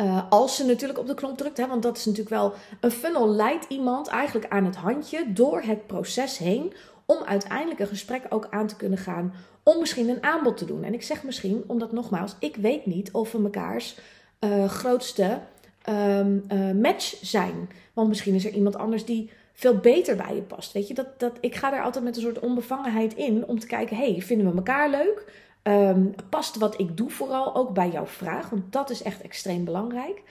Uh, 0.00 0.22
als 0.30 0.56
ze 0.56 0.64
natuurlijk 0.64 0.98
op 0.98 1.06
de 1.06 1.14
knop 1.14 1.38
drukt, 1.38 1.56
hè, 1.56 1.66
want 1.66 1.82
dat 1.82 1.96
is 1.96 2.04
natuurlijk 2.04 2.34
wel. 2.34 2.52
Een 2.80 2.90
funnel 2.90 3.28
leidt 3.28 3.66
iemand 3.68 4.08
eigenlijk 4.08 4.46
aan 4.48 4.64
het 4.64 4.76
handje 4.76 5.32
door 5.32 5.62
het 5.62 5.86
proces 5.86 6.38
heen. 6.38 6.72
Om 7.06 7.24
uiteindelijk 7.24 7.80
een 7.80 7.86
gesprek 7.86 8.22
ook 8.28 8.46
aan 8.50 8.66
te 8.66 8.76
kunnen 8.76 8.98
gaan. 8.98 9.34
Om 9.62 9.78
misschien 9.78 10.08
een 10.08 10.22
aanbod 10.22 10.56
te 10.56 10.64
doen. 10.64 10.84
En 10.84 10.94
ik 10.94 11.02
zeg 11.02 11.22
misschien, 11.22 11.64
omdat 11.66 11.92
nogmaals, 11.92 12.34
ik 12.38 12.56
weet 12.56 12.86
niet 12.86 13.10
of 13.12 13.32
we 13.32 13.38
mekaars 13.38 13.96
uh, 14.40 14.68
grootste 14.68 15.38
um, 15.88 16.44
uh, 16.52 16.70
match 16.70 17.14
zijn. 17.22 17.70
Want 17.92 18.08
misschien 18.08 18.34
is 18.34 18.44
er 18.44 18.52
iemand 18.52 18.76
anders 18.76 19.04
die 19.04 19.30
veel 19.52 19.76
beter 19.76 20.16
bij 20.16 20.34
je 20.34 20.42
past. 20.42 20.72
Weet 20.72 20.88
je, 20.88 20.94
dat, 20.94 21.20
dat, 21.20 21.32
ik 21.40 21.54
ga 21.54 21.70
daar 21.70 21.82
altijd 21.82 22.04
met 22.04 22.16
een 22.16 22.22
soort 22.22 22.38
onbevangenheid 22.38 23.14
in 23.14 23.46
om 23.46 23.58
te 23.58 23.66
kijken: 23.66 23.96
hey, 23.96 24.20
vinden 24.20 24.50
we 24.50 24.56
elkaar 24.56 24.90
leuk? 24.90 25.24
Um, 25.68 26.14
past 26.28 26.56
wat 26.56 26.80
ik 26.80 26.96
doe 26.96 27.10
vooral 27.10 27.54
ook 27.54 27.74
bij 27.74 27.90
jouw 27.90 28.06
vraag? 28.06 28.48
Want 28.50 28.72
dat 28.72 28.90
is 28.90 29.02
echt 29.02 29.22
extreem 29.22 29.64
belangrijk. 29.64 30.22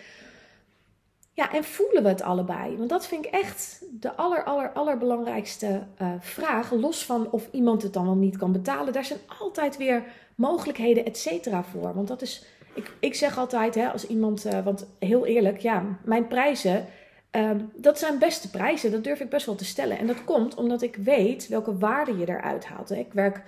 Ja, 1.34 1.52
en 1.52 1.64
voelen 1.64 2.04
we 2.04 2.10
het 2.10 2.22
allebei? 2.22 2.78
Want 2.78 2.90
dat 2.90 3.08
vind 3.08 3.26
ik 3.26 3.32
echt 3.32 3.86
de 3.92 4.16
aller, 4.16 4.44
aller, 4.44 4.72
allerbelangrijkste 4.72 5.84
uh, 6.02 6.08
vraag. 6.20 6.72
Los 6.72 7.06
van 7.06 7.32
of 7.32 7.48
iemand 7.52 7.82
het 7.82 7.94
dan 7.94 8.06
wel 8.06 8.16
niet 8.16 8.38
kan 8.38 8.52
betalen. 8.52 8.94
Daar 8.94 9.06
zijn 9.06 9.20
altijd 9.40 9.78
weer 9.78 10.04
mogelijkheden, 10.36 11.06
et 11.06 11.18
cetera, 11.18 11.64
voor. 11.64 11.94
Want 11.94 12.08
dat 12.08 12.22
is, 12.22 12.46
ik, 12.74 12.92
ik 13.00 13.16
zeg 13.16 13.38
altijd, 13.38 13.76
hè, 13.76 13.92
als 13.92 14.08
iemand, 14.08 14.46
uh, 14.46 14.60
want 14.64 14.88
heel 15.00 15.26
eerlijk, 15.26 15.58
ja, 15.58 15.84
mijn 16.04 16.28
prijzen, 16.28 16.86
uh, 17.32 17.50
dat 17.76 18.00
zijn 18.00 18.20
beste 18.20 18.50
prijzen. 18.50 18.92
Dat 18.92 19.04
durf 19.04 19.20
ik 19.20 19.30
best 19.30 19.46
wel 19.46 19.56
te 19.56 19.66
stellen. 19.66 19.98
En 19.98 20.08
dat 20.08 20.24
komt 20.24 20.56
omdat 20.56 20.82
ik 20.82 20.96
weet 20.96 21.48
welke 21.48 21.78
waarde 21.78 22.18
je 22.18 22.28
eruit 22.28 22.66
haalt. 22.66 22.92
Ik 22.92 23.14
werk 23.14 23.44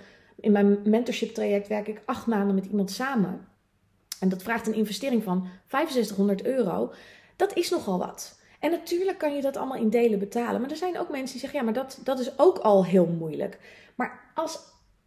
in 0.46 0.52
mijn 0.52 0.78
mentorship 0.84 1.34
traject 1.34 1.68
werk 1.68 1.88
ik 1.88 2.00
acht 2.04 2.26
maanden 2.26 2.54
met 2.54 2.66
iemand 2.66 2.90
samen. 2.90 3.48
En 4.20 4.28
dat 4.28 4.42
vraagt 4.42 4.66
een 4.66 4.74
investering 4.74 5.22
van 5.22 5.48
6500 5.66 6.44
euro. 6.44 6.92
Dat 7.36 7.56
is 7.56 7.70
nogal 7.70 7.98
wat. 7.98 8.38
En 8.60 8.70
natuurlijk 8.70 9.18
kan 9.18 9.34
je 9.34 9.42
dat 9.42 9.56
allemaal 9.56 9.76
in 9.76 9.90
delen 9.90 10.18
betalen. 10.18 10.60
Maar 10.60 10.70
er 10.70 10.76
zijn 10.76 10.98
ook 10.98 11.10
mensen 11.10 11.30
die 11.30 11.40
zeggen: 11.40 11.58
ja, 11.58 11.64
maar 11.64 11.74
dat, 11.74 12.00
dat 12.04 12.18
is 12.18 12.38
ook 12.38 12.58
al 12.58 12.84
heel 12.84 13.06
moeilijk. 13.06 13.58
Maar 13.94 14.30
als, 14.34 14.58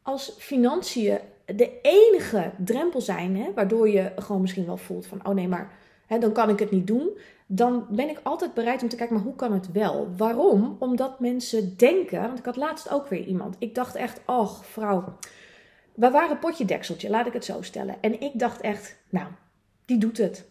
als 0.01 0.35
financiën 0.37 1.19
de 1.45 1.79
enige 1.81 2.51
drempel 2.57 3.01
zijn, 3.01 3.37
hè, 3.37 3.53
waardoor 3.53 3.89
je 3.89 4.11
gewoon 4.15 4.41
misschien 4.41 4.65
wel 4.65 4.77
voelt 4.77 5.05
van: 5.05 5.27
oh 5.27 5.33
nee, 5.33 5.47
maar 5.47 5.71
hè, 6.05 6.19
dan 6.19 6.31
kan 6.31 6.49
ik 6.49 6.59
het 6.59 6.71
niet 6.71 6.87
doen 6.87 7.09
dan 7.51 7.85
ben 7.89 8.09
ik 8.09 8.19
altijd 8.23 8.53
bereid 8.53 8.81
om 8.81 8.89
te 8.89 8.95
kijken, 8.95 9.15
maar 9.15 9.23
hoe 9.23 9.35
kan 9.35 9.53
het 9.53 9.71
wel? 9.71 10.13
Waarom? 10.17 10.75
Omdat 10.79 11.19
mensen 11.19 11.77
denken, 11.77 12.21
want 12.21 12.39
ik 12.39 12.45
had 12.45 12.55
laatst 12.55 12.91
ook 12.91 13.07
weer 13.07 13.25
iemand. 13.25 13.55
Ik 13.59 13.75
dacht 13.75 13.95
echt, 13.95 14.21
och 14.25 14.65
vrouw, 14.65 15.17
we 15.93 16.09
waren 16.09 16.39
potje 16.39 16.65
dekseltje, 16.65 17.09
laat 17.09 17.25
ik 17.25 17.33
het 17.33 17.45
zo 17.45 17.61
stellen. 17.61 17.95
En 18.01 18.21
ik 18.21 18.39
dacht 18.39 18.61
echt, 18.61 18.95
nou, 19.09 19.27
die 19.85 19.97
doet 19.97 20.17
het. 20.17 20.47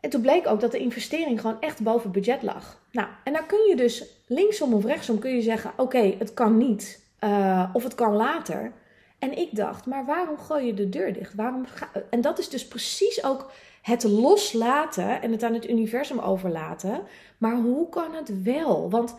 En 0.00 0.10
toen 0.10 0.20
bleek 0.20 0.46
ook 0.46 0.60
dat 0.60 0.72
de 0.72 0.78
investering 0.78 1.40
gewoon 1.40 1.60
echt 1.60 1.82
boven 1.82 2.10
budget 2.10 2.42
lag. 2.42 2.80
Nou, 2.92 3.08
en 3.24 3.32
dan 3.32 3.46
kun 3.46 3.68
je 3.68 3.76
dus 3.76 4.04
linksom 4.26 4.74
of 4.74 4.84
rechtsom 4.84 5.18
kun 5.18 5.34
je 5.34 5.42
zeggen, 5.42 5.72
oké, 5.76 6.14
het 6.18 6.34
kan 6.34 6.56
niet. 6.56 7.06
Uh, 7.20 7.70
of 7.72 7.82
het 7.82 7.94
kan 7.94 8.12
later. 8.12 8.72
En 9.18 9.38
ik 9.38 9.56
dacht, 9.56 9.86
maar 9.86 10.04
waarom 10.04 10.38
gooi 10.38 10.66
je 10.66 10.74
de 10.74 10.88
deur 10.88 11.12
dicht? 11.12 11.34
Waarom 11.34 11.66
ga... 11.66 11.90
En 12.10 12.20
dat 12.20 12.38
is 12.38 12.48
dus 12.48 12.68
precies 12.68 13.24
ook 13.24 13.50
Het 13.84 14.02
loslaten 14.02 15.22
en 15.22 15.32
het 15.32 15.42
aan 15.42 15.54
het 15.54 15.68
universum 15.68 16.18
overlaten. 16.18 17.00
Maar 17.38 17.56
hoe 17.56 17.88
kan 17.88 18.14
het 18.14 18.42
wel? 18.42 18.90
Want 18.90 19.14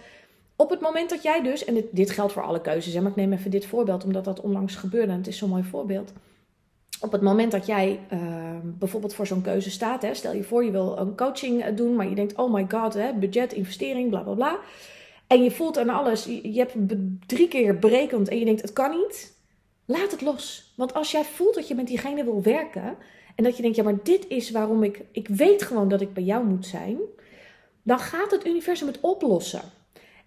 op 0.56 0.70
het 0.70 0.82
moment 0.82 1.10
dat 1.10 1.24
jij 1.24 1.42
dus, 1.42 1.66
en 1.66 1.88
dit, 1.92 2.10
geldt 2.10 2.34
voor 2.34 2.44
alle 2.44 2.62
keuzes, 2.62 2.94
hè, 2.94 3.02
maar 3.02 3.10
ik 3.10 3.16
neem 3.16 3.34
even 3.34 3.52
dit 3.52 3.66
voorbeeld 3.66 4.04
omdat 4.04 4.26
dat 4.26 4.42
onlangs 4.42 4.76
gebeurde 4.76 5.12
en 5.12 5.18
het 5.18 5.28
is 5.28 5.38
zo'n 5.38 5.50
mooi 5.50 5.64
voorbeeld. 5.64 6.14
Op 7.00 7.12
het 7.12 7.22
moment 7.22 7.52
dat 7.52 7.66
jij 7.66 8.00
uh, 8.14 8.20
bijvoorbeeld 8.64 9.14
voor 9.14 9.28
zo'n 9.28 9.42
keuze 9.42 9.72
staat, 9.72 10.02
hè, 10.02 10.14
stel 10.14 10.34
je 10.34 10.44
voor 10.44 10.64
je 10.64 10.72
wil 10.72 10.98
een 10.98 11.16
coaching 11.16 11.64
eh, 11.64 11.76
doen, 11.76 11.96
maar 11.96 12.10
je 12.10 12.16
denkt, 12.16 12.36
oh 12.36 12.54
my 12.54 12.66
god, 12.70 12.94
hè, 12.94 13.14
budget, 13.14 13.54
investering, 13.54 14.10
bla 14.10 14.22
bla 14.22 14.34
bla. 14.34 14.60
En 15.28 15.44
je 15.44 15.52
voelt 15.52 15.78
aan 15.78 15.90
alles, 15.90 16.26
je 16.26 16.58
hebt 16.58 16.76
drie 17.26 17.48
keer 17.48 17.80
berekend 17.80 18.30
en 18.30 18.40
je 18.40 18.46
denkt, 18.46 18.62
het 18.62 18.74
kan 18.74 18.92
niet. 18.92 19.35
Laat 19.86 20.12
het 20.12 20.22
los. 20.22 20.74
Want 20.76 20.94
als 20.94 21.12
jij 21.12 21.24
voelt 21.24 21.56
dat 21.56 21.68
je 21.68 21.76
met 21.76 21.88
diegene 21.88 22.24
wil 22.24 22.42
werken 22.42 22.98
en 23.36 23.44
dat 23.44 23.56
je 23.56 23.62
denkt, 23.62 23.78
ja, 23.78 23.84
maar 23.84 24.04
dit 24.04 24.28
is 24.28 24.52
waarom 24.52 24.84
ik, 24.84 25.02
ik 25.12 25.28
weet 25.28 25.64
gewoon 25.64 25.88
dat 25.88 26.02
ik 26.02 26.14
bij 26.14 26.24
jou 26.24 26.46
moet 26.46 26.66
zijn, 26.66 26.98
dan 27.84 28.00
gaat 28.00 28.32
het 28.32 28.46
universum 28.46 28.88
het 28.88 29.00
oplossen. 29.00 29.62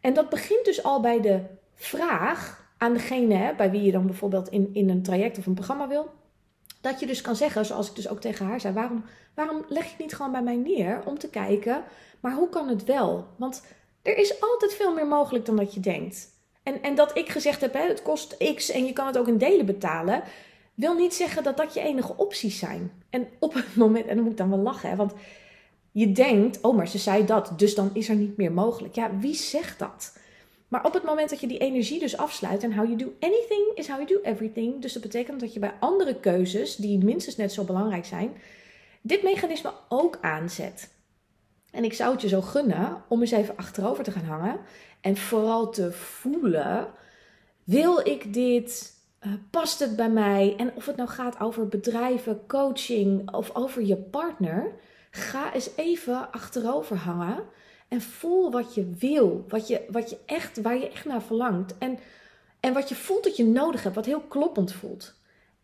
En 0.01 0.15
dat 0.15 0.29
begint 0.29 0.65
dus 0.65 0.83
al 0.83 1.01
bij 1.01 1.21
de 1.21 1.41
vraag 1.75 2.67
aan 2.79 2.93
degene 2.93 3.55
bij 3.57 3.71
wie 3.71 3.83
je 3.83 3.93
dan 3.93 4.07
bijvoorbeeld 4.07 4.49
in, 4.49 4.71
in 4.73 4.89
een 4.89 5.03
traject 5.03 5.39
of 5.39 5.47
een 5.47 5.55
programma 5.55 5.89
wil. 5.89 6.11
Dat 6.81 7.01
je 7.01 7.07
dus 7.07 7.21
kan 7.21 7.37
zeggen, 7.37 7.67
zoals 7.67 7.89
ik 7.89 7.95
dus 7.95 8.09
ook 8.09 8.21
tegen 8.21 8.47
haar 8.47 8.61
zei, 8.61 8.75
waarom, 8.75 9.05
waarom 9.35 9.65
leg 9.69 9.85
je 9.85 9.91
het 9.91 9.99
niet 9.99 10.15
gewoon 10.15 10.33
bij 10.33 10.43
mij 10.43 10.57
neer 10.57 11.03
om 11.05 11.19
te 11.19 11.31
kijken, 11.31 11.83
maar 12.21 12.33
hoe 12.33 12.49
kan 12.49 12.69
het 12.69 12.85
wel? 12.85 13.27
Want 13.37 13.63
er 14.03 14.17
is 14.19 14.41
altijd 14.41 14.75
veel 14.75 14.95
meer 14.95 15.07
mogelijk 15.07 15.47
dan 15.47 15.57
dat 15.57 15.75
je 15.75 15.81
denkt. 15.81 16.38
En, 16.69 16.83
en 16.83 16.95
dat 16.95 17.17
ik 17.17 17.29
gezegd 17.29 17.61
heb, 17.61 17.75
het 17.75 18.03
kost 18.03 18.37
x 18.55 18.71
en 18.71 18.85
je 18.85 18.93
kan 18.93 19.07
het 19.07 19.19
ook 19.19 19.29
in 19.29 19.39
delen 19.39 19.67
betalen, 19.67 20.23
wil 20.75 20.95
niet 20.95 21.15
zeggen 21.15 21.43
dat 21.43 21.57
dat 21.57 21.75
je 21.75 21.81
enige 21.81 22.17
opties 22.17 22.59
zijn. 22.59 22.93
En 23.11 23.29
op 23.39 23.55
het 23.55 23.77
moment, 23.77 24.07
en 24.07 24.15
dan 24.15 24.25
moet 24.25 24.33
ik 24.33 24.39
dan 24.39 24.51
wel 24.51 24.59
lachen, 24.59 24.97
want 24.97 25.13
je 25.93 26.13
denkt, 26.13 26.61
oh, 26.61 26.77
maar 26.77 26.89
ze 26.89 26.99
zei 26.99 27.25
dat, 27.25 27.53
dus 27.57 27.75
dan 27.75 27.91
is 27.93 28.09
er 28.09 28.15
niet 28.15 28.37
meer 28.37 28.53
mogelijk. 28.53 28.95
Ja, 28.95 29.19
wie 29.19 29.35
zegt 29.35 29.79
dat? 29.79 30.19
Maar 30.69 30.85
op 30.85 30.95
het 30.95 31.03
moment 31.03 31.31
dat 31.31 31.41
je 31.41 31.47
die 31.47 31.59
energie 31.59 32.01
dus 32.01 32.17
afsluit 32.17 32.63
en 32.63 32.75
how 32.75 32.85
you 32.85 32.97
do 32.97 33.13
anything 33.21 33.71
is 33.75 33.89
how 33.89 33.97
you 33.97 34.07
do 34.07 34.31
everything. 34.31 34.83
Dus 34.83 34.93
dat 34.93 35.03
betekent 35.03 35.41
dat 35.41 35.53
je 35.53 35.61
bij 35.61 35.75
andere 35.81 36.21
keuzes, 36.21 36.77
die 36.77 37.05
minstens 37.05 37.37
net 37.37 37.53
zo 37.53 37.65
belangrijk 37.65 38.05
zijn, 38.05 38.33
dit 39.01 39.23
mechanisme 39.23 39.73
ook 39.89 40.19
aanzet. 40.21 40.97
En 41.71 41.85
ik 41.85 41.93
zou 41.93 42.13
het 42.13 42.21
je 42.21 42.29
zo 42.29 42.41
gunnen 42.41 43.03
om 43.09 43.21
eens 43.21 43.31
even 43.31 43.57
achterover 43.57 44.05
te 44.05 44.11
gaan 44.11 44.25
hangen 44.25 44.61
en 45.01 45.17
vooral 45.17 45.71
te 45.71 45.93
voelen: 45.93 46.89
wil 47.65 47.99
ik 48.07 48.33
dit? 48.33 48.97
Uh, 49.27 49.33
past 49.51 49.79
het 49.79 49.97
bij 49.97 50.11
mij? 50.11 50.55
En 50.57 50.73
of 50.75 50.87
het 50.87 50.97
nou 50.97 51.09
gaat 51.09 51.41
over 51.41 51.69
bedrijven, 51.69 52.47
coaching 52.47 53.35
of 53.35 53.55
over 53.55 53.83
je 53.83 53.97
partner, 53.97 54.73
ga 55.11 55.55
eens 55.55 55.71
even 55.77 56.33
achterover 56.33 56.97
hangen 56.97 57.45
en 57.89 58.01
voel 58.01 58.51
wat 58.51 58.75
je 58.75 58.91
wil, 58.99 59.45
wat 59.49 59.69
je, 59.69 59.87
wat 59.91 60.11
je 60.11 60.19
echt, 60.27 60.63
waar 60.63 60.77
je 60.77 60.91
echt 60.91 61.05
naar 61.05 61.23
verlangt. 61.23 61.79
En, 61.79 61.99
en 62.61 62.73
wat 62.73 62.89
je 62.89 62.95
voelt 62.95 63.25
dat 63.25 63.37
je 63.37 63.45
nodig 63.45 63.83
hebt, 63.83 63.95
wat 63.95 64.07
heel 64.07 64.21
kloppend 64.21 64.73
voelt. 64.73 65.15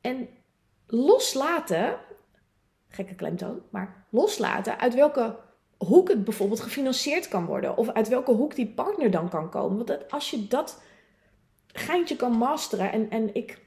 En 0.00 0.28
loslaten, 0.86 1.96
gekke 2.88 3.14
klemtoon, 3.14 3.62
maar 3.70 4.06
loslaten 4.10 4.78
uit 4.78 4.94
welke 4.94 5.36
hoek 5.78 6.08
het 6.08 6.24
bijvoorbeeld 6.24 6.60
gefinancierd 6.60 7.28
kan 7.28 7.46
worden. 7.46 7.76
Of 7.76 7.88
uit 7.88 8.08
welke 8.08 8.32
hoek 8.32 8.54
die 8.54 8.66
partner 8.66 9.10
dan 9.10 9.28
kan 9.28 9.50
komen. 9.50 9.76
Want 9.76 10.10
als 10.10 10.30
je 10.30 10.46
dat 10.48 10.82
geintje 11.72 12.16
kan 12.16 12.32
masteren. 12.32 12.92
En, 12.92 13.10
en 13.10 13.34
ik 13.34 13.62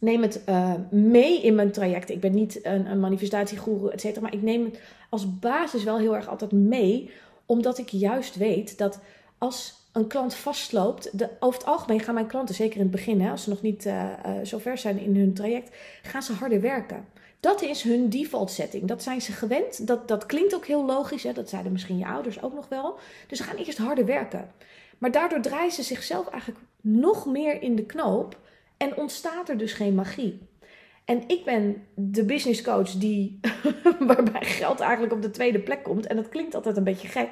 neem 0.00 0.22
het 0.22 0.42
uh, 0.48 0.72
mee 0.90 1.42
in 1.42 1.54
mijn 1.54 1.72
traject. 1.72 2.10
Ik 2.10 2.20
ben 2.20 2.34
niet 2.34 2.64
een, 2.64 2.86
een 2.86 3.00
manifestatiegoeroe, 3.00 3.92
et 3.92 4.00
cetera. 4.00 4.20
Maar 4.20 4.34
ik 4.34 4.42
neem 4.42 4.64
het 4.64 4.80
als 5.10 5.38
basis 5.38 5.84
wel 5.84 5.98
heel 5.98 6.16
erg 6.16 6.28
altijd 6.28 6.52
mee. 6.52 7.10
Omdat 7.46 7.78
ik 7.78 7.88
juist 7.88 8.36
weet 8.36 8.78
dat 8.78 9.00
als 9.38 9.76
een 9.92 10.06
klant 10.06 10.34
vastloopt. 10.34 11.18
De, 11.18 11.28
over 11.40 11.58
het 11.58 11.68
algemeen 11.68 12.00
gaan 12.00 12.14
mijn 12.14 12.26
klanten, 12.26 12.54
zeker 12.54 12.76
in 12.76 12.82
het 12.82 12.90
begin, 12.90 13.20
hè, 13.20 13.30
als 13.30 13.42
ze 13.42 13.48
nog 13.48 13.62
niet 13.62 13.86
uh, 13.86 14.04
uh, 14.26 14.44
zo 14.44 14.58
ver 14.58 14.78
zijn 14.78 14.98
in 14.98 15.16
hun 15.16 15.34
traject, 15.34 15.76
gaan 16.02 16.22
ze 16.22 16.32
harder 16.32 16.60
werken. 16.60 17.04
Dat 17.40 17.62
is 17.62 17.82
hun 17.82 18.08
default 18.08 18.50
setting. 18.50 18.88
Dat 18.88 19.02
zijn 19.02 19.20
ze 19.20 19.32
gewend. 19.32 19.86
Dat, 19.86 20.08
dat 20.08 20.26
klinkt 20.26 20.54
ook 20.54 20.66
heel 20.66 20.84
logisch. 20.84 21.22
Hè? 21.22 21.32
Dat 21.32 21.48
zeiden 21.48 21.72
misschien 21.72 21.98
je 21.98 22.06
ouders 22.06 22.42
ook 22.42 22.54
nog 22.54 22.68
wel. 22.68 22.98
Dus 23.26 23.38
ze 23.38 23.44
gaan 23.44 23.56
eerst 23.56 23.78
harder 23.78 24.06
werken. 24.06 24.52
Maar 24.98 25.10
daardoor 25.10 25.40
draaien 25.40 25.72
ze 25.72 25.82
zichzelf 25.82 26.28
eigenlijk 26.28 26.60
nog 26.80 27.26
meer 27.26 27.62
in 27.62 27.76
de 27.76 27.86
knoop. 27.86 28.38
En 28.76 28.96
ontstaat 28.96 29.48
er 29.48 29.58
dus 29.58 29.72
geen 29.72 29.94
magie. 29.94 30.38
En 31.04 31.28
ik 31.28 31.44
ben 31.44 31.86
de 31.94 32.24
business 32.24 32.62
coach 32.62 32.90
die, 32.90 33.40
waarbij 33.98 34.44
geld 34.44 34.80
eigenlijk 34.80 35.12
op 35.12 35.22
de 35.22 35.30
tweede 35.30 35.60
plek 35.60 35.82
komt. 35.82 36.06
En 36.06 36.16
dat 36.16 36.28
klinkt 36.28 36.54
altijd 36.54 36.76
een 36.76 36.84
beetje 36.84 37.08
gek. 37.08 37.28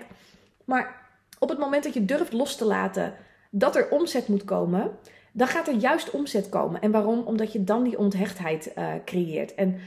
Maar 0.65 1.09
op 1.39 1.49
het 1.49 1.59
moment 1.59 1.85
dat 1.85 1.95
je 1.95 2.05
durft 2.05 2.33
los 2.33 2.57
te 2.57 2.65
laten 2.65 3.15
dat 3.51 3.77
er 3.77 3.91
omzet 3.91 4.29
moet 4.29 4.45
komen, 4.45 4.99
dan 5.37 5.47
gaat 5.47 5.69
er 5.69 5.75
juist 5.75 6.11
omzet 6.11 6.49
komen. 6.49 6.81
En 6.81 6.91
waarom? 6.91 7.23
Omdat 7.25 7.53
je 7.53 7.65
dan 7.65 7.83
die 7.83 7.99
onthechtheid 7.99 8.73
uh, 8.79 8.93
creëert. 9.05 9.55
En 9.55 9.79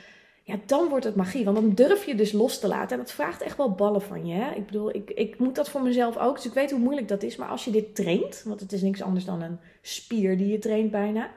ja, 0.44 0.56
dan 0.66 0.90
wordt 0.90 1.06
het 1.06 1.16
magie. 1.16 1.46
Want 1.46 1.58
dan 1.58 1.74
durf 1.74 2.06
je 2.06 2.16
dus 2.16 2.32
los 2.32 2.60
te 2.60 2.68
laten. 2.68 2.98
En 2.98 3.04
dat 3.04 3.12
vraagt 3.12 3.42
echt 3.42 3.58
wel 3.58 3.72
ballen 3.72 4.02
van 4.02 4.26
je. 4.26 4.34
Hè? 4.34 4.52
Ik 4.56 4.66
bedoel, 4.66 4.96
ik, 4.96 5.10
ik 5.10 5.40
moet 5.40 5.56
dat 5.56 5.70
voor 5.70 5.82
mezelf 5.82 6.18
ook. 6.18 6.36
Dus 6.36 6.46
ik 6.46 6.54
weet 6.54 6.72
hoe 6.72 6.80
moeilijk 6.80 7.08
dat 7.08 7.24
is. 7.24 7.36
Maar 7.36 7.48
als 7.48 7.66
je 7.66 7.72
dit 7.72 7.96
traint, 7.96 8.44
want 8.46 8.60
het 8.60 8.72
is 8.72 8.82
niks 8.82 9.02
anders 9.02 9.26
dan 9.26 9.42
een 9.42 9.60
spier 9.82 10.38
die 10.38 10.48
je 10.48 10.60
traint 10.60 10.92
bijna. 10.92 11.32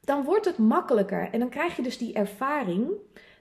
Dan 0.00 0.24
wordt 0.24 0.44
het 0.44 0.58
makkelijker. 0.58 1.28
En 1.32 1.38
dan 1.38 1.48
krijg 1.48 1.76
je 1.76 1.82
dus 1.82 1.98
die 1.98 2.12
ervaring 2.12 2.90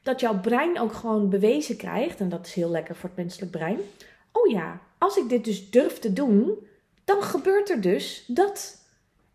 dat 0.03 0.19
jouw 0.19 0.39
brein 0.39 0.79
ook 0.79 0.93
gewoon 0.93 1.29
bewezen 1.29 1.77
krijgt. 1.77 2.19
En 2.19 2.29
dat 2.29 2.45
is 2.45 2.53
heel 2.53 2.69
lekker 2.69 2.95
voor 2.95 3.09
het 3.09 3.17
menselijk 3.17 3.51
brein. 3.51 3.79
Oh 4.31 4.51
ja, 4.51 4.81
als 4.97 5.17
ik 5.17 5.29
dit 5.29 5.45
dus 5.45 5.69
durf 5.69 5.99
te 5.99 6.13
doen, 6.13 6.67
dan 7.03 7.23
gebeurt 7.23 7.69
er 7.69 7.81
dus 7.81 8.23
dat. 8.27 8.83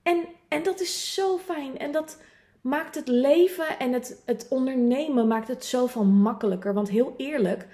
En 0.03 0.25
en 0.51 0.63
dat 0.63 0.81
is 0.81 1.15
zo 1.15 1.39
fijn. 1.39 1.79
En 1.79 1.93
dat 1.93 2.19
maakt 2.61 2.95
het 2.95 3.09
leven 3.09 3.79
en 3.79 3.93
het, 3.93 4.23
het 4.25 4.47
ondernemen 4.49 5.27
maakt 5.27 5.49
het 5.49 5.65
zoveel 5.65 6.05
makkelijker. 6.05 6.75
Want 6.75 6.89
heel 6.89 7.15
eerlijk, 7.17 7.67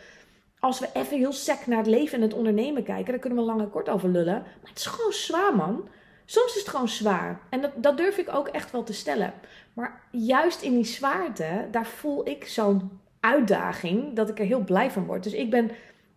als 0.58 0.78
we 0.78 0.88
even 0.92 1.16
heel 1.16 1.32
sec 1.32 1.66
naar 1.66 1.78
het 1.78 1.86
leven 1.86 2.16
en 2.16 2.22
het 2.22 2.34
ondernemen 2.34 2.82
kijken, 2.82 3.10
daar 3.10 3.20
kunnen 3.20 3.38
we 3.38 3.44
lang 3.44 3.60
en 3.60 3.70
kort 3.70 3.88
over 3.88 4.08
lullen. 4.08 4.42
Maar 4.42 4.70
het 4.70 4.78
is 4.78 4.86
gewoon 4.86 5.12
zwaar, 5.12 5.56
man. 5.56 5.88
Soms 6.24 6.54
is 6.54 6.60
het 6.60 6.68
gewoon 6.68 6.88
zwaar. 6.88 7.40
En 7.50 7.60
dat, 7.60 7.70
dat 7.76 7.96
durf 7.96 8.18
ik 8.18 8.34
ook 8.34 8.48
echt 8.48 8.70
wel 8.70 8.82
te 8.82 8.92
stellen. 8.92 9.32
Maar 9.72 10.02
juist 10.10 10.62
in 10.62 10.74
die 10.74 10.84
zwaarte, 10.84 11.66
daar 11.70 11.86
voel 11.86 12.28
ik 12.28 12.44
zo'n 12.44 13.00
uitdaging 13.20 14.16
dat 14.16 14.28
ik 14.28 14.38
er 14.38 14.44
heel 14.44 14.64
blij 14.64 14.90
van 14.90 15.06
word. 15.06 15.22
Dus 15.22 15.32
ik 15.32 15.50
ben 15.50 15.70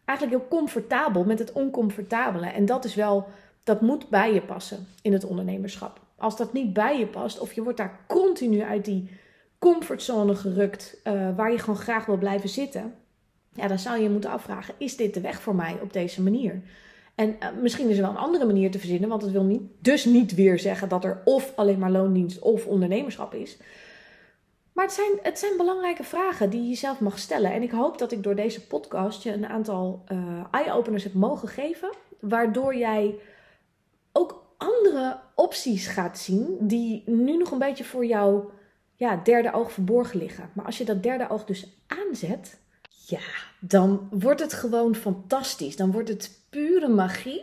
eigenlijk 0.06 0.40
heel 0.40 0.60
comfortabel 0.60 1.24
met 1.24 1.40
het 1.40 1.52
oncomfortabele. 1.52 2.48
En 2.48 2.66
dat 2.66 2.86
is 2.86 2.96
wel, 2.96 3.28
dat 3.64 3.82
moet 3.82 4.10
bij 4.10 4.34
je 4.34 4.42
passen 4.42 4.88
in 5.02 5.14
het 5.14 5.24
ondernemerschap 5.24 6.08
als 6.20 6.38
dat 6.38 6.54
niet 6.54 6.74
bij 6.74 7.00
je 7.00 7.08
past, 7.08 7.40
of 7.40 7.54
je 7.54 7.64
wordt 7.64 7.78
daar 7.78 8.00
continu 8.08 8.62
uit 8.62 8.86
die 8.86 9.10
comfortzone 9.60 10.36
gerukt, 10.36 11.02
uh, 11.04 11.36
waar 11.36 11.52
je 11.52 11.60
gewoon 11.60 11.80
graag 11.80 12.06
wil 12.06 12.18
blijven 12.18 12.50
zitten, 12.50 12.94
ja, 13.54 13.68
dan 13.68 13.80
zou 13.80 14.02
je 14.02 14.10
moeten 14.10 14.30
afvragen: 14.30 14.74
is 14.78 14.98
dit 14.98 15.14
de 15.14 15.22
weg 15.22 15.42
voor 15.42 15.56
mij 15.56 15.78
op 15.82 15.94
deze 15.94 16.22
manier? 16.22 16.62
En 17.16 17.30
uh, 17.40 17.48
misschien 17.62 17.90
is 17.90 17.96
er 17.96 18.02
wel 18.02 18.12
een 18.12 18.18
andere 18.18 18.46
manier 18.46 18.72
te 18.72 18.80
verzinnen, 18.80 19.10
want 19.10 19.22
het 19.22 19.32
wil 19.32 19.44
niet, 19.44 19.62
dus 19.80 20.06
niet 20.06 20.36
weer 20.36 20.60
zeggen 20.60 20.90
dat 20.90 21.04
er 21.04 21.22
of 21.26 21.54
alleen 21.56 21.80
maar 21.80 21.92
loondienst 21.92 22.40
of 22.40 22.66
ondernemerschap 22.66 23.34
is. 23.34 23.58
Maar 24.74 24.86
het 24.86 24.94
zijn, 24.94 25.12
het 25.22 25.40
zijn 25.40 25.58
belangrijke 25.58 26.04
vragen 26.04 26.50
die 26.50 26.62
je 26.62 26.68
jezelf 26.68 27.00
mag 27.00 27.20
stellen. 27.20 27.54
En 27.54 27.62
ik 27.62 27.72
hoop 27.72 27.98
dat 27.98 28.12
ik 28.12 28.24
door 28.24 28.36
deze 28.36 28.68
podcast 28.68 29.24
je 29.24 29.34
een 29.34 29.48
aantal 29.48 30.04
uh, 30.12 30.44
eye-openers 30.52 31.04
heb 31.04 31.14
mogen 31.14 31.48
geven, 31.48 31.90
waardoor 32.20 32.76
jij 32.76 33.16
ook 34.12 34.44
andere 34.60 35.20
opties 35.36 35.88
gaat 35.88 36.20
zien 36.20 36.58
die 36.60 37.04
nu 37.06 37.38
nog 37.38 37.52
een 37.52 37.60
beetje 37.60 37.84
voor 37.84 38.06
jouw 38.06 38.52
ja, 38.96 39.16
derde 39.24 39.54
oog 39.54 39.72
verborgen 39.72 40.20
liggen. 40.20 40.50
Maar 40.54 40.66
als 40.66 40.78
je 40.78 40.86
dat 40.86 41.04
derde 41.04 41.30
oog 41.30 41.46
dus 41.46 41.84
aanzet, 41.88 42.60
ja, 43.08 43.22
dan 43.60 44.08
wordt 44.12 44.42
het 44.42 44.54
gewoon 44.54 44.96
fantastisch. 44.96 45.76
Dan 45.76 45.92
wordt 45.92 46.10
het 46.10 46.40
pure 46.50 46.88
magie. 46.88 47.42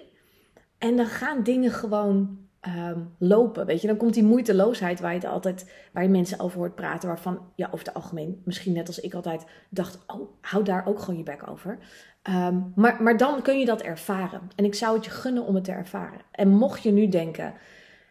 En 0.78 0.96
dan 0.96 1.06
gaan 1.06 1.42
dingen 1.42 1.70
gewoon 1.70 2.45
Ehm, 2.66 3.00
lopen. 3.18 3.66
Weet 3.66 3.80
je, 3.80 3.86
dan 3.86 3.96
komt 3.96 4.14
die 4.14 4.24
moeiteloosheid 4.24 5.00
waar 5.00 5.12
je 5.12 5.18
het 5.18 5.28
altijd, 5.28 5.70
waar 5.92 6.02
je 6.02 6.08
mensen 6.08 6.40
over 6.40 6.58
hoort 6.58 6.74
praten, 6.74 7.08
waarvan 7.08 7.38
ja, 7.54 7.66
over 7.66 7.86
het 7.86 7.94
algemeen, 7.94 8.42
misschien 8.44 8.72
net 8.72 8.86
als 8.86 9.00
ik 9.00 9.14
altijd 9.14 9.44
dacht, 9.70 9.98
oh, 10.06 10.28
hou 10.40 10.64
daar 10.64 10.86
ook 10.86 10.98
gewoon 10.98 11.16
je 11.16 11.22
bek 11.22 11.48
over. 11.48 11.78
Ehm, 12.22 12.60
maar, 12.74 13.02
maar 13.02 13.16
dan 13.16 13.42
kun 13.42 13.58
je 13.58 13.64
dat 13.64 13.82
ervaren. 13.82 14.40
En 14.56 14.64
ik 14.64 14.74
zou 14.74 14.94
het 14.96 15.04
je 15.04 15.10
gunnen 15.10 15.46
om 15.46 15.54
het 15.54 15.64
te 15.64 15.72
ervaren. 15.72 16.20
En 16.30 16.48
mocht 16.48 16.82
je 16.82 16.92
nu 16.92 17.08
denken, 17.08 17.54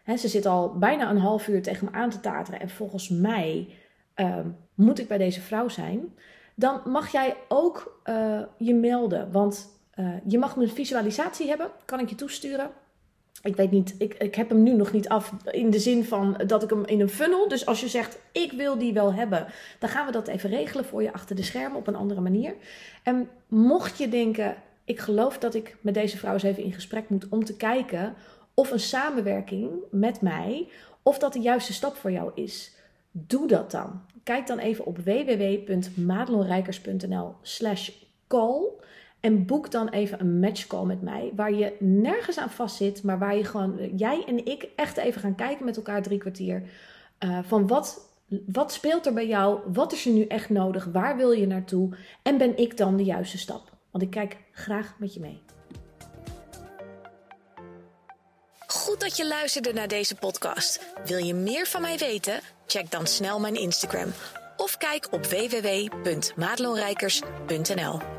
hè, 0.02 0.16
ze 0.16 0.28
zit 0.28 0.46
al 0.46 0.78
bijna 0.78 1.10
een 1.10 1.18
half 1.18 1.48
uur 1.48 1.62
tegen 1.62 1.84
me 1.84 1.92
aan 1.92 2.10
te 2.10 2.20
tateren 2.20 2.60
en 2.60 2.70
volgens 2.70 3.08
mij 3.08 3.68
ehm, 4.14 4.48
moet 4.74 4.98
ik 4.98 5.08
bij 5.08 5.18
deze 5.18 5.40
vrouw 5.40 5.68
zijn, 5.68 6.14
dan 6.54 6.80
mag 6.84 7.12
jij 7.12 7.36
ook 7.48 8.00
uh, 8.04 8.40
je 8.58 8.74
melden. 8.74 9.32
Want 9.32 9.68
uh, 9.94 10.14
je 10.26 10.38
mag 10.38 10.56
een 10.56 10.68
visualisatie 10.68 11.48
hebben, 11.48 11.70
kan 11.84 12.00
ik 12.00 12.08
je 12.08 12.14
toesturen. 12.14 12.70
Ik 13.42 13.56
weet 13.56 13.70
niet, 13.70 13.94
ik, 13.98 14.14
ik 14.14 14.34
heb 14.34 14.48
hem 14.48 14.62
nu 14.62 14.72
nog 14.72 14.92
niet 14.92 15.08
af 15.08 15.32
in 15.50 15.70
de 15.70 15.78
zin 15.78 16.04
van 16.04 16.40
dat 16.46 16.62
ik 16.62 16.70
hem 16.70 16.84
in 16.84 17.00
een 17.00 17.08
funnel. 17.08 17.48
Dus 17.48 17.66
als 17.66 17.80
je 17.80 17.88
zegt, 17.88 18.18
ik 18.32 18.52
wil 18.52 18.78
die 18.78 18.92
wel 18.92 19.14
hebben, 19.14 19.46
dan 19.78 19.88
gaan 19.88 20.06
we 20.06 20.12
dat 20.12 20.28
even 20.28 20.50
regelen 20.50 20.84
voor 20.84 21.02
je 21.02 21.12
achter 21.12 21.36
de 21.36 21.42
schermen 21.42 21.78
op 21.78 21.86
een 21.86 21.96
andere 21.96 22.20
manier. 22.20 22.54
En 23.02 23.28
mocht 23.48 23.98
je 23.98 24.08
denken, 24.08 24.56
ik 24.84 25.00
geloof 25.00 25.38
dat 25.38 25.54
ik 25.54 25.76
met 25.80 25.94
deze 25.94 26.16
vrouw 26.16 26.32
eens 26.32 26.42
even 26.42 26.62
in 26.62 26.72
gesprek 26.72 27.08
moet 27.08 27.28
om 27.28 27.44
te 27.44 27.56
kijken 27.56 28.14
of 28.54 28.70
een 28.70 28.80
samenwerking 28.80 29.70
met 29.90 30.20
mij, 30.20 30.68
of 31.02 31.18
dat 31.18 31.32
de 31.32 31.40
juiste 31.40 31.72
stap 31.72 31.96
voor 31.96 32.10
jou 32.10 32.30
is. 32.34 32.74
Doe 33.10 33.46
dat 33.46 33.70
dan. 33.70 34.00
Kijk 34.22 34.46
dan 34.46 34.58
even 34.58 34.86
op 34.86 34.98
www.madelonrijkers.nl 34.98 37.34
slash 37.42 37.90
call. 38.26 38.62
En 39.26 39.46
boek 39.46 39.70
dan 39.70 39.88
even 39.88 40.20
een 40.20 40.38
matchcall 40.38 40.84
met 40.84 41.02
mij, 41.02 41.32
waar 41.34 41.52
je 41.52 41.76
nergens 41.78 42.38
aan 42.38 42.50
vast 42.50 42.76
zit, 42.76 43.02
maar 43.02 43.18
waar 43.18 43.36
je 43.36 43.44
gewoon, 43.44 43.96
jij 43.96 44.24
en 44.26 44.46
ik, 44.46 44.68
echt 44.76 44.96
even 44.96 45.20
gaan 45.20 45.34
kijken 45.34 45.64
met 45.64 45.76
elkaar 45.76 46.02
drie 46.02 46.18
kwartier. 46.18 46.62
Uh, 47.24 47.38
van 47.42 47.66
wat, 47.66 48.10
wat 48.46 48.72
speelt 48.72 49.06
er 49.06 49.12
bij 49.12 49.26
jou? 49.26 49.60
Wat 49.72 49.92
is 49.92 50.06
er 50.06 50.12
nu 50.12 50.24
echt 50.24 50.50
nodig? 50.50 50.84
Waar 50.84 51.16
wil 51.16 51.32
je 51.32 51.46
naartoe? 51.46 51.96
En 52.22 52.38
ben 52.38 52.56
ik 52.56 52.76
dan 52.76 52.96
de 52.96 53.04
juiste 53.04 53.38
stap? 53.38 53.70
Want 53.90 54.04
ik 54.04 54.10
kijk 54.10 54.36
graag 54.52 54.94
met 54.98 55.14
je 55.14 55.20
mee. 55.20 55.42
Goed 58.66 59.00
dat 59.00 59.16
je 59.16 59.26
luisterde 59.26 59.72
naar 59.72 59.88
deze 59.88 60.14
podcast. 60.14 60.94
Wil 61.04 61.18
je 61.18 61.34
meer 61.34 61.66
van 61.66 61.80
mij 61.80 61.98
weten? 61.98 62.40
Check 62.66 62.90
dan 62.90 63.06
snel 63.06 63.40
mijn 63.40 63.54
Instagram 63.54 64.08
of 64.56 64.76
kijk 64.76 65.08
op 65.10 65.26
www.madelonrijkers.nl. 65.26 68.15